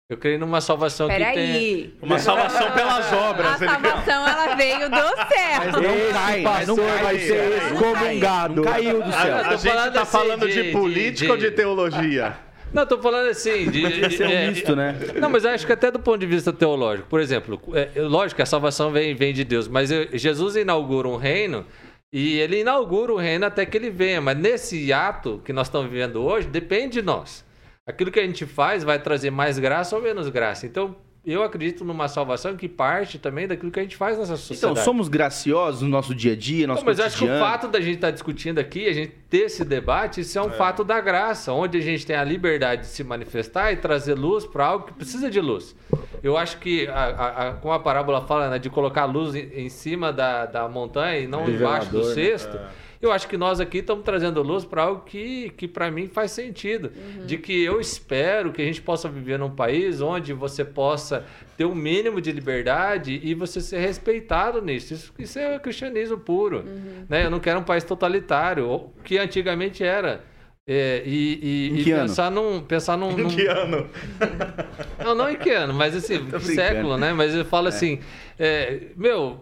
[0.10, 1.24] Eu creio numa salvação que tem.
[1.24, 1.94] Peraí.
[2.02, 3.62] Uma salvação pelas A obras.
[3.62, 5.82] ele- salvação, ela veio do céu.
[5.82, 8.56] Não cai, mas não cai, vai ser excomungado.
[8.56, 9.36] Não caiu do A, céu.
[9.38, 12.38] a tô gente falando tá assim falando de, de- de- política de- ou de teologia?
[12.74, 13.70] Não, tô falando assim.
[13.70, 14.96] De, Podia ser um é, misto, né?
[15.20, 18.02] Não, mas eu acho que até do ponto de vista teológico, por exemplo, é, é
[18.02, 21.66] lógico que a salvação vem, vem de Deus, mas eu- Jesus inaugura um reino
[22.12, 24.20] e ele inaugura o reino até que ele venha.
[24.20, 27.46] Mas nesse ato que nós estamos vivendo hoje, depende de nós.
[27.88, 30.66] Aquilo que a gente faz vai trazer mais graça ou menos graça.
[30.66, 34.38] Então, eu acredito numa salvação que parte também daquilo que a gente faz nessa Então,
[34.44, 34.80] sociedade.
[34.84, 37.52] somos graciosos no nosso dia a dia, nosso Não, mas eu acho que o cotidiano?
[37.52, 40.84] fato da gente estar discutindo aqui, a gente ter esse debate, isso é um fato
[40.84, 44.66] da graça, onde a gente tem a liberdade de se manifestar e trazer luz para
[44.66, 45.76] algo que precisa de luz.
[46.24, 49.36] Eu acho que, a, a, a- como a parábola fala, né, de colocar a luz
[49.36, 52.14] em, em cima da, da montanha e não embaixo do né?
[52.16, 52.60] cesto,
[53.02, 56.32] eu acho que nós aqui estamos trazendo luz para algo que, que para mim faz
[56.32, 56.92] sentido.
[57.26, 61.26] De que eu espero que a gente possa viver num país onde você possa
[61.58, 64.94] ter um mínimo de liberdade e você ser respeitado nisso.
[64.94, 66.64] Isso, isso é cristianismo puro.
[67.10, 67.26] Né?
[67.26, 70.24] Eu não quero um país totalitário, o que antigamente era.
[70.68, 72.02] É, e e- Em e ano?
[72.08, 72.62] pensar num.
[72.62, 73.90] Pensar num, num- Em que ano?
[75.04, 77.12] não, não em que ano, mas assim, século, né?
[77.14, 78.00] Mas eu falo assim,
[78.38, 79.40] é, meu,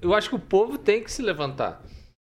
[0.00, 1.83] eu acho que o povo tem que se levantar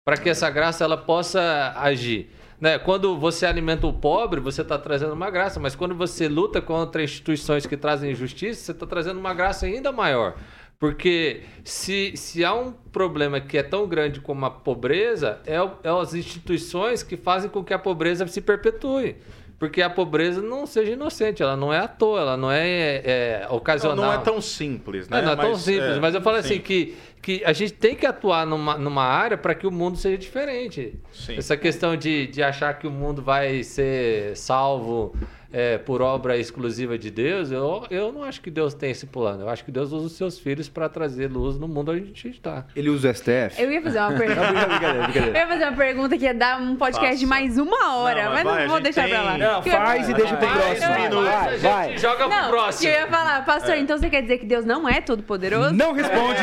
[0.05, 2.29] para que essa graça ela possa agir.
[2.61, 2.77] Né?
[2.77, 7.03] Quando você alimenta o pobre, você está trazendo uma graça, mas quando você luta contra
[7.03, 10.35] instituições que trazem injustiça, você está trazendo uma graça ainda maior.
[10.77, 15.89] Porque se, se há um problema que é tão grande como a pobreza, é, é
[15.89, 19.15] as instituições que fazem com que a pobreza se perpetue.
[19.57, 23.47] Porque a pobreza não seja inocente, ela não é à toa, ela não é, é
[23.49, 24.05] Não, ocasional.
[24.05, 25.19] não é tão simples, né?
[25.19, 26.59] É, não é tão Mas, simples, é, mas eu falo assim sim.
[26.59, 26.95] que,
[27.25, 30.93] que a gente tem que atuar numa, numa área para que o mundo seja diferente.
[31.11, 31.35] Sim.
[31.35, 35.15] Essa questão de, de achar que o mundo vai ser salvo
[35.57, 39.43] é, por obra exclusiva de Deus, eu, eu não acho que Deus tem esse plano.
[39.43, 42.05] Eu acho que Deus usa os seus filhos para trazer luz no mundo onde a
[42.05, 42.65] gente está.
[42.75, 43.61] Ele usa o STF?
[43.61, 44.51] Eu ia fazer uma pergunta.
[44.67, 48.25] brincadeira, Eu ia fazer uma pergunta que ia dar um podcast de mais uma hora,
[48.25, 49.37] Não, mas mas vai, não vou deixar tem- pra lá.
[49.37, 50.87] Não, Que eu- Faz e deixa pro Vai, próximo.
[50.89, 51.97] vai, vai, a gente vai.
[51.99, 52.81] joga pro Não, próximo.
[52.81, 55.73] que eu ia falar, pastor, então você quer dizer que Deus não é todo poderoso?
[55.73, 56.41] Não responde,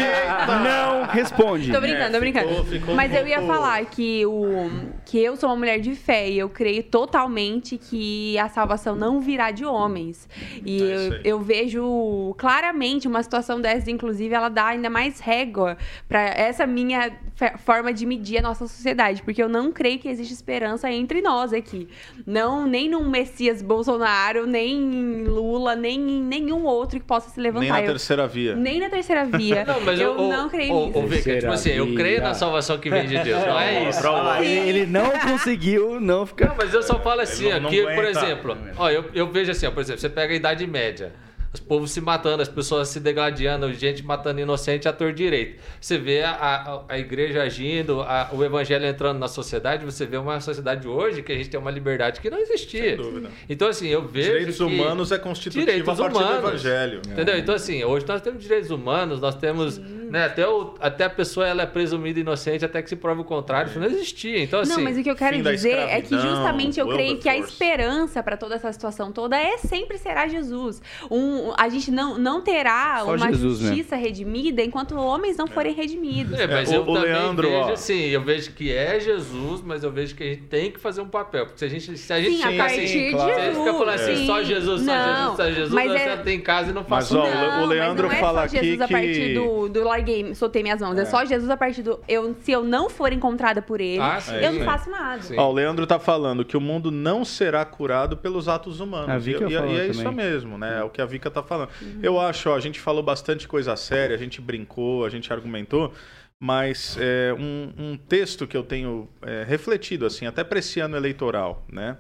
[0.65, 1.71] não responde.
[1.73, 2.49] Tô brincando, tô brincando.
[2.49, 4.71] ficou- ficou Mas um eu ia falar que, o,
[5.13, 9.21] que eu sou uma mulher de fé e eu creio totalmente que a salvação não
[9.21, 10.27] virá de homens.
[10.65, 15.77] E É eu, eu vejo claramente uma situação dessa, inclusive, ela dá ainda mais régua
[16.09, 17.13] para essa minha
[17.59, 19.23] forma de medir a nossa sociedade.
[19.23, 21.89] Porque eu não creio que existe esperança entre nós aqui.
[22.27, 27.41] Não, nem num Messias Bolsonaro, nem em Lula, nem em nenhum outro que possa se
[27.41, 27.61] levantar.
[27.63, 28.57] Nem na Eu- terceira via.
[28.57, 29.65] nem na terceira via.
[29.65, 30.99] Não, mas eu o- não creio o- nisso.
[30.99, 34.07] o Vika, tipo assim, eu creio na salvação que vem de Deus, não é isso.
[34.09, 36.55] Ah, ele, não conseguiu não Não, ficar.
[36.57, 39.67] mas eu só falo assim, não- aqui, não por exemplo, ó, eu, eu vejo assim,
[39.67, 41.13] ó, por exemplo, você pega a Idade Média,
[41.55, 45.61] os povos se matando, as pessoas se degladiando, gente matando inocente à torre direito.
[45.81, 50.17] Você vê a, a, a igreja agindo, a- o evangelho entrando na sociedade, você vê
[50.17, 52.97] uma sociedade hoje que a gente tem uma liberdade que não existia.
[52.97, 53.31] Sem dúvida.
[53.49, 56.39] Então, assim, eu vejo Direitos que- humanos é constitutivo Direitos a partir do humanos.
[56.65, 57.03] evangelho.
[57.07, 57.37] Entendeu?
[57.39, 59.79] Então, assim, hoje nós temos direitos humanos, nós temos
[60.13, 60.27] Né?
[60.27, 63.71] Até, o, até a pessoa ela é presumida inocente até que se prove o contrário.
[63.71, 64.43] Isso não existia.
[64.43, 64.73] Então, assim.
[64.75, 68.23] não, mas o que eu quero dizer é que justamente eu creio que a esperança
[68.23, 70.83] para toda essa situação toda é sempre será Jesus.
[71.11, 73.69] Um, a gente não, não terá Só uma Jesus, né?
[73.69, 76.39] justiça redimida enquanto homens não forem redimidos.
[76.39, 77.73] É, mas É, o- eu o também Leandro, vejo ó.
[77.73, 81.01] assim, eu vejo que é Jesus, mas eu vejo que a gente tem que fazer
[81.01, 81.47] um papel.
[81.47, 83.35] Porque se a gente, se a gente Sim, a ficar partir assim, de claro.
[83.35, 84.27] se a gente fica falando assim, Sim.
[84.27, 86.85] só Jesus, só Não, Jesus, só Jesus, mas eu é- sento em casa e não
[86.89, 87.57] Mas, faço ó, nada.
[87.57, 89.85] o Não, Leandro mas não fala é só Jesus aqui a partir que- do, do
[89.85, 90.99] larguei, soltei minhas mãos.
[90.99, 91.05] É.
[91.05, 91.99] só Jesus a partir do.
[92.09, 95.23] Eu, se eu não for encontrada por ele, Ah, sim, eu não faço nada.
[95.23, 95.37] Sim.
[95.39, 99.09] Ó, o Leandro tá falando que o mundo não será curado pelos atos humanos.
[99.11, 100.79] A E, e- e é isso mesmo, né?
[100.81, 101.71] É o que a Vika tá falando.
[102.03, 105.93] Eu acho, ó, a gente falou bastante coisa séria, a gente brincou, a gente argumentou,
[106.41, 110.97] mas é, um, um texto que eu tenho é, refletido, assim, até para esse ano
[110.97, 111.99] eleitoral, né?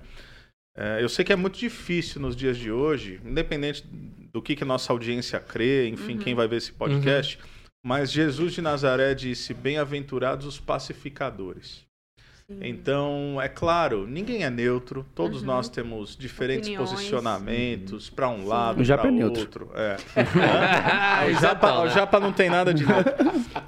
[0.76, 3.84] É, eu sei que é muito difícil nos dias de hoje, independente
[4.32, 7.38] do que, que nossa audiência crê, enfim, quem vai ver esse podcast,
[7.84, 11.84] mas Jesus de Nazaré disse: Bem-aventurados os pacificadores.
[12.60, 16.90] Então, é claro, ninguém é neutro, todos nós temos diferentes Opiniões.
[16.90, 19.40] posicionamentos para um lado, O Japa para é neutro.
[19.40, 19.70] outro.
[19.74, 19.96] É.
[21.26, 21.30] Hã?
[21.30, 21.88] o, Japa, o?
[21.88, 23.12] Japa não tem nada de neutro.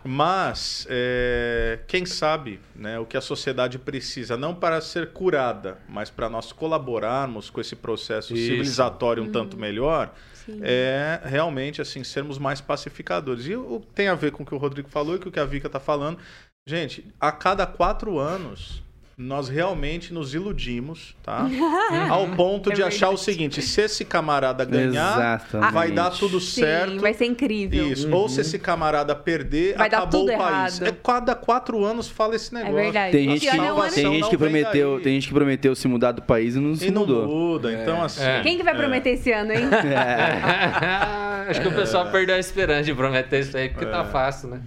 [0.04, 6.10] Mas, é, quem sabe né, o que a sociedade precisa, não para ser curada, mas
[6.10, 8.44] para nós colaborarmos com esse processo Isso.
[8.46, 10.12] civilizatório um tanto melhor,
[10.44, 10.60] Sim.
[10.62, 13.46] é realmente assim sermos mais pacificadores.
[13.46, 15.40] E o, tem a ver com o que o Rodrigo falou e com o que
[15.40, 16.18] a Vika está falando.
[16.66, 18.82] Gente, a cada quatro anos
[19.18, 21.46] nós realmente nos iludimos, tá?
[22.10, 25.72] Ao ponto É de achar o seguinte: se esse camarada ganhar, Exatamente.
[25.74, 27.00] vai dar tudo Sim, certo.
[27.00, 27.92] vai ser incrível.
[27.92, 28.10] Isso.
[28.10, 30.80] Ou se esse camarada perder, Vai dar acabou tudo o país.
[30.80, 30.88] errado.
[30.94, 32.76] É cada quatro anos fala esse É negócio.
[32.82, 33.12] verdade.
[33.12, 36.12] Tem gente, que, ano- tem gente não que prometeu, tem gente que prometeu se mudar
[36.12, 37.28] do país e não se E não mudou.
[37.28, 37.72] muda.
[37.74, 38.24] Então, assim.
[38.24, 38.40] É.
[38.42, 39.68] Quem que vai prometer esse ano, hein?
[41.46, 43.90] Acho que o pessoal perdeu a esperança de prometer isso aí, porque É.
[43.90, 44.62] tá fácil, né?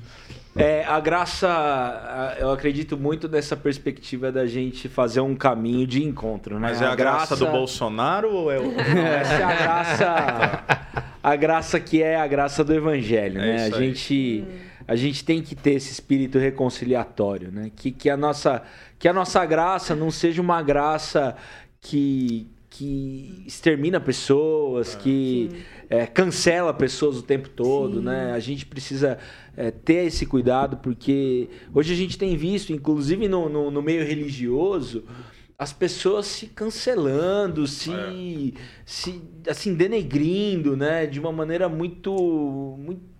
[0.57, 6.03] É, a graça, a- eu acredito muito nessa perspectiva da gente fazer um caminho de
[6.03, 6.61] encontro, né?
[6.69, 8.71] Mas é a graça do Bolsonaro ou é o.
[8.79, 10.63] Essa é a graça,
[11.23, 13.61] a graça que é a graça do evangelho, É né?
[13.61, 13.71] A aí.
[13.73, 14.45] gente,
[14.87, 17.71] a gente tem que ter esse espírito reconciliatório, né?
[17.75, 18.63] Que, que a nossa,
[18.97, 21.35] que a nossa graça não seja uma graça
[21.79, 22.47] que
[22.77, 25.49] que extermina pessoas, que
[25.89, 28.05] é, cancela pessoas o tempo todo, Sim.
[28.05, 28.33] né?
[28.33, 29.17] A gente precisa
[29.55, 34.05] é, ter esse cuidado porque hoje a gente tem visto, inclusive no, no, no meio
[34.05, 35.05] religioso,
[35.57, 38.53] as pessoas se cancelando, se,
[38.85, 43.16] se assim denegrindo, né, de uma maneira muito muito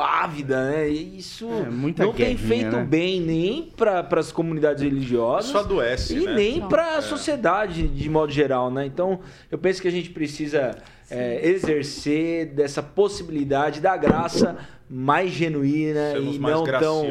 [0.00, 0.88] ávida, né?
[0.88, 2.82] Isso É, muita não tem feito né?
[2.84, 6.34] bem nem para as comunidades religiosas Isso adoece, e né?
[6.34, 6.66] nem Só.
[6.66, 8.84] para a sociedade de modo geral, né?
[8.84, 10.76] Então, eu penso que a gente precisa
[11.08, 14.56] é, exercer dessa possibilidade da graça
[14.92, 17.06] mais genuína Sermos e não tão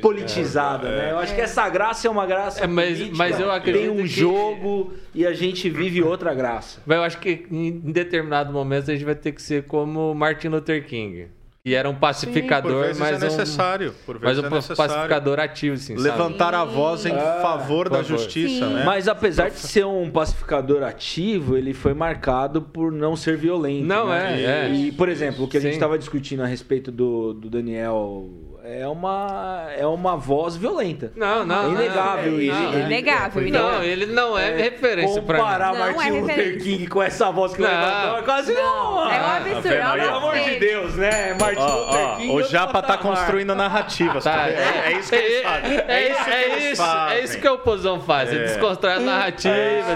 [0.00, 1.08] politizada, misericórdia, né?
[1.08, 1.12] é.
[1.12, 3.90] Eu acho que essa graça é uma graça É, mas- política, mas eu acredito tem
[3.90, 6.80] um que- jogo e a gente vive outra graça.
[6.86, 10.46] Mas eu acho que em determinado momento a gente vai ter que ser como Martin
[10.46, 11.26] Luther King.
[11.64, 13.94] Que era um pacificador, vezes mas é um, necessário.
[14.06, 14.76] Por mas um é necessário.
[14.92, 16.08] pacificador ativo, assim, sabe?
[16.08, 18.04] Levantar a voz em Ah, favor da favor.
[18.18, 18.74] justiça, Sim.
[18.74, 18.84] né?
[18.84, 23.84] Mas apesar de ser um pacificador ativo, ele foi marcado por não ser violento.
[23.84, 24.40] Não, né?
[24.40, 24.70] é, é.
[24.72, 25.76] E, por exemplo, o que a gente Sim.
[25.76, 28.30] estava discutindo a respeito do, do Daniel
[28.70, 31.10] é uma, é uma voz violenta.
[31.16, 31.70] Não, não.
[31.78, 32.52] É inegável não, isso.
[32.60, 33.72] não, Inegável, inegável.
[33.78, 35.78] Não, ele não é, referência pra Comparar mim.
[35.78, 36.60] Martin é Luther referência.
[36.64, 37.68] King com essa voz que Não.
[37.70, 39.10] levantou é quase não.
[39.10, 40.56] É um absurdo, é Pelo amor de.
[40.58, 41.34] Deus, né?
[41.40, 42.32] Martin Ó, Luther King.
[42.32, 44.24] o Japa tá construindo narrativas.
[44.24, 45.76] Tá, tá é, é isso que eles fazem.
[45.78, 48.30] É, É isso que é isso, é isso que o Pozão faz.
[48.30, 48.46] Ele É.
[48.48, 49.94] desconstrói a narrativa, É.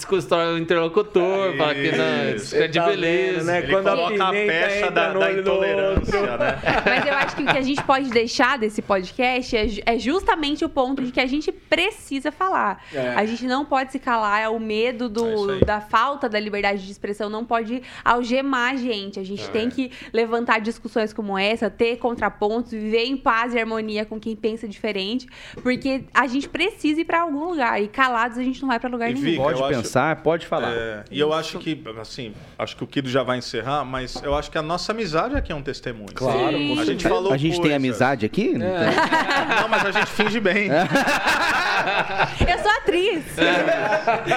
[0.00, 2.56] desconstrói o interlocutor, fala que não, Isso.
[2.56, 3.44] é de Tá vendo, beleza.
[3.52, 3.58] né?
[3.58, 6.58] Ele Quando a coloca a peça entra da, da intolerância, né?
[6.84, 10.64] Mas eu acho que o que a gente pode deixar desse podcast é, é justamente
[10.64, 12.82] o ponto de que a gente precisa falar.
[12.92, 13.10] É.
[13.14, 15.60] A gente não pode se calar, é o medo É do, aí.
[15.64, 19.20] da falta da liberdade de expressão não pode algemar a gente.
[19.20, 19.48] A gente É.
[19.48, 24.34] tem que levantar discussões como essa, ter contrapontos, viver em paz e harmonia com quem
[24.34, 25.26] pensa diferente,
[25.62, 28.88] porque a gente precisa ir pra algum lugar e calados a gente não vai pra
[28.88, 29.24] lugar E nenhum.
[29.26, 30.72] Vica, Pode acho- pensar, pode falar.
[30.72, 34.34] É, e eu acho que, assim, acho que o Kido já vai encerrar, mas eu
[34.36, 36.12] acho que a nossa amizade aqui é um testemunho.
[36.14, 36.78] Claro, Sim.
[36.80, 37.76] A gente falou a gente tem coisas.
[37.76, 38.52] amizade aqui?
[38.52, 38.70] Não tem?
[39.60, 40.68] Não, mas a gente finge bem.
[40.68, 43.24] Eu sou atriz.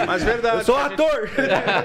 [0.08, 0.58] Mas verdade.
[0.58, 1.30] Eu sou a gente- ator.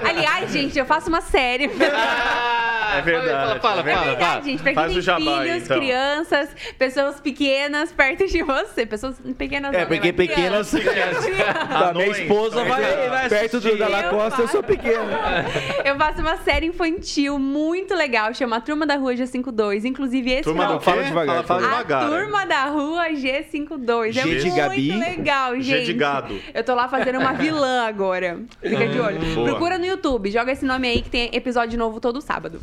[0.07, 1.65] Aliás, gente, eu faço uma série.
[1.65, 4.41] É verdade, Fala, fala, é É fala, verdade, fala.
[4.43, 4.63] gente.
[4.63, 5.77] Pra quem Faz tem jabá filhos, então.
[5.77, 8.85] crianças, pessoas pequenas perto de você.
[8.85, 10.71] Pessoas pequenas É, né, porque pequenas.
[10.71, 11.23] crianças.
[11.69, 14.63] Da minha esposa vai, vai perto do, da Eu sou faço.
[14.63, 15.03] pequeno.
[15.85, 19.85] Eu faço uma série infantil muito legal, chama Turma da Rua G52.
[19.85, 22.09] Inclusive, esse Turma não- do fala devagar, Fala, fala A devagar.
[22.09, 22.17] né?
[22.19, 24.11] Turma da Rua G52.
[24.13, 24.91] G é de muito Gabi.
[24.91, 25.65] legal, gente.
[25.79, 26.39] G de gado.
[26.53, 28.39] Eu tô lá fazendo uma vilã agora.
[28.61, 29.19] Fica de olho.
[29.35, 29.47] Boa.
[29.49, 32.59] Procura no YouTube, joga esse nome aí que tem episódio novo todo sábado.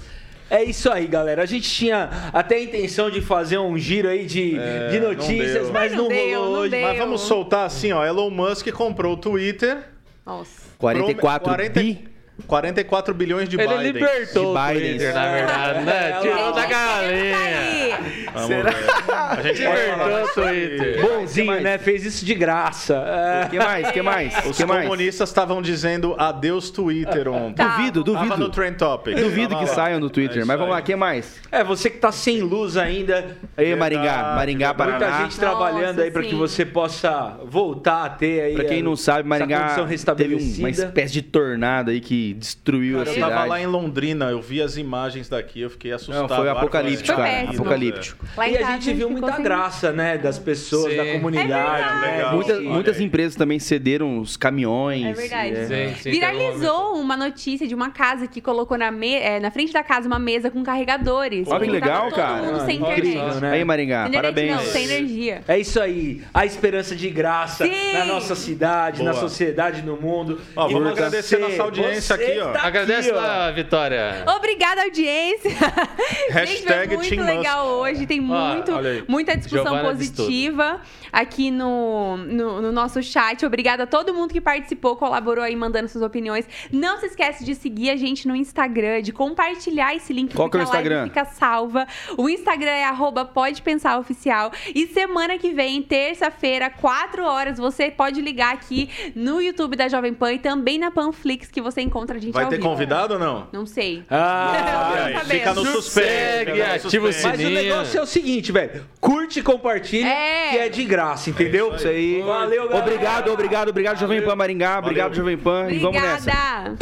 [0.49, 1.43] É isso aí, galera.
[1.43, 5.09] A gente tinha até a intenção de fazer um giro aí de, É, de não
[5.09, 5.73] notícias, deu.
[5.73, 6.71] mas Não não, deu, rolou não hoje.
[6.71, 6.83] deu.
[6.83, 8.05] Mas vamos soltar assim, ó.
[8.05, 9.79] Elon Musk comprou o Twitter.
[10.27, 10.62] Nossa.
[10.79, 12.16] 44 40 bi.
[12.47, 13.82] 44 bilhões de Ele Biden.
[13.93, 14.91] libertou o De Biden.
[14.91, 16.11] Twitter, na verdade, né?
[16.11, 17.99] É, Tirou da Gente, galinha.
[18.34, 18.66] Vamos ver.
[19.09, 21.01] A gente Libertou o Twitter.
[21.01, 21.78] Bonzinho, né?
[21.78, 22.95] Fez isso de graça.
[22.95, 23.47] É.
[23.47, 23.89] O que mais?
[23.89, 24.47] O que mais?
[24.47, 27.55] Os que comunistas estavam dizendo adeus Twitter ontem.
[27.55, 27.76] Tá.
[27.76, 28.51] Duvido, Tava no duvido.
[28.51, 29.16] Trend Topic.
[29.16, 29.74] Duvido Tava que lá.
[29.74, 30.39] saiam do É Twitter.
[30.39, 31.41] isso Mas vamos lá, o que mais?
[31.51, 33.37] É, você que tá sem luz ainda.
[33.57, 34.91] Aí, Verdade, Maringá, Maringá, verdade.
[34.91, 35.24] Muita Paraná.
[35.24, 38.55] gente trabalhando aí para que você possa voltar a ter aí.
[38.55, 42.99] Pra quem não sabe, Maringá condição teve um- uma espécie de tornado aí que destruiu
[42.99, 43.49] Cara, a eu tava cidade.
[43.49, 46.29] lá em Londrina, eu vi as imagens daqui, eu fiquei assustado.
[46.29, 47.29] Não, foi apocalíptico, Foi cara.
[47.29, 47.53] péssimo.
[47.62, 48.27] Apocalíptico.
[48.43, 50.18] Em E a gente viu muita graça, né?
[50.18, 50.97] Das pessoas, Sim.
[50.97, 51.83] da comunidade.
[51.83, 52.11] É né?
[52.16, 52.35] verdade.
[52.35, 53.05] Muitas, Olha muitas aí.
[53.05, 55.05] empresas também cederam os caminhões.
[55.07, 55.51] É verdade.
[55.55, 55.89] é.
[55.89, 59.72] Sim, sim, Viralizou uma notícia de uma casa que colocou na, me- é, na frente
[59.72, 61.47] da casa uma mesa com carregadores.
[61.49, 62.43] Olha que legal, todo cara.
[62.43, 62.99] mundo sem internet.
[63.09, 63.51] incrível, né?
[63.53, 64.51] Aí, Maringá, internet parabéns.
[64.57, 65.43] não, sem energia.
[65.49, 67.93] É isso aí, a esperança de graça Sim.
[67.93, 69.22] na nossa cidade, na Boa.
[69.22, 70.41] sociedade, no mundo.
[70.55, 72.53] Ó, vamos agradecer nossa audiência aqui, ó.
[72.53, 73.21] tá Agradece aqui, ó.
[73.21, 74.25] lá, Vitória.
[74.37, 75.51] Obrigada, audiência.
[76.31, 78.07] Gente, foi Hashtag muito Team legal hoje.
[78.07, 78.73] Tem Ó, muito,
[79.09, 80.81] muita discussão Giovana positiva
[81.12, 83.45] aqui no, no, no nosso chat.
[83.47, 86.47] Obrigada a todo mundo que participou, colaborou aí, mandando suas opiniões.
[86.71, 90.57] Não se esquece de seguir a gente no Instagram, de compartilhar esse link, Qual que
[90.57, 91.05] é o Instagram?
[91.05, 91.87] fica salva.
[92.19, 94.53] O Instagram é arroba pode pensar oficial.
[94.75, 100.12] E semana que vem, terça-feira, 4 horas, você pode ligar aqui no YouTube da Jovem
[100.12, 102.69] Pan e também na Panflix, que você encontra a gente Vai ao ter vivo.
[102.69, 103.49] convidado ou não?
[103.53, 104.05] Não sei.
[104.09, 105.31] Ah, aí, sabendo.
[105.31, 106.07] fica no suspense.
[106.09, 107.27] Segue, fica no ativa o suspense.
[107.27, 107.63] mas o Sininho.
[107.63, 108.85] negócio é o seguinte, velho.
[109.01, 110.51] Curte e compartilha, É.
[110.51, 111.75] que é de graça, entendeu?
[111.75, 112.23] Isso aí.
[112.23, 112.85] Valeu, galera.
[112.87, 114.79] Obrigado, obrigado, obrigado, Jovem Pan Maringá.
[114.79, 115.69] Obrigado, Jovem Pan.
[115.71, 116.31] E vamos nessa.
[116.31, 116.77] Obrigada.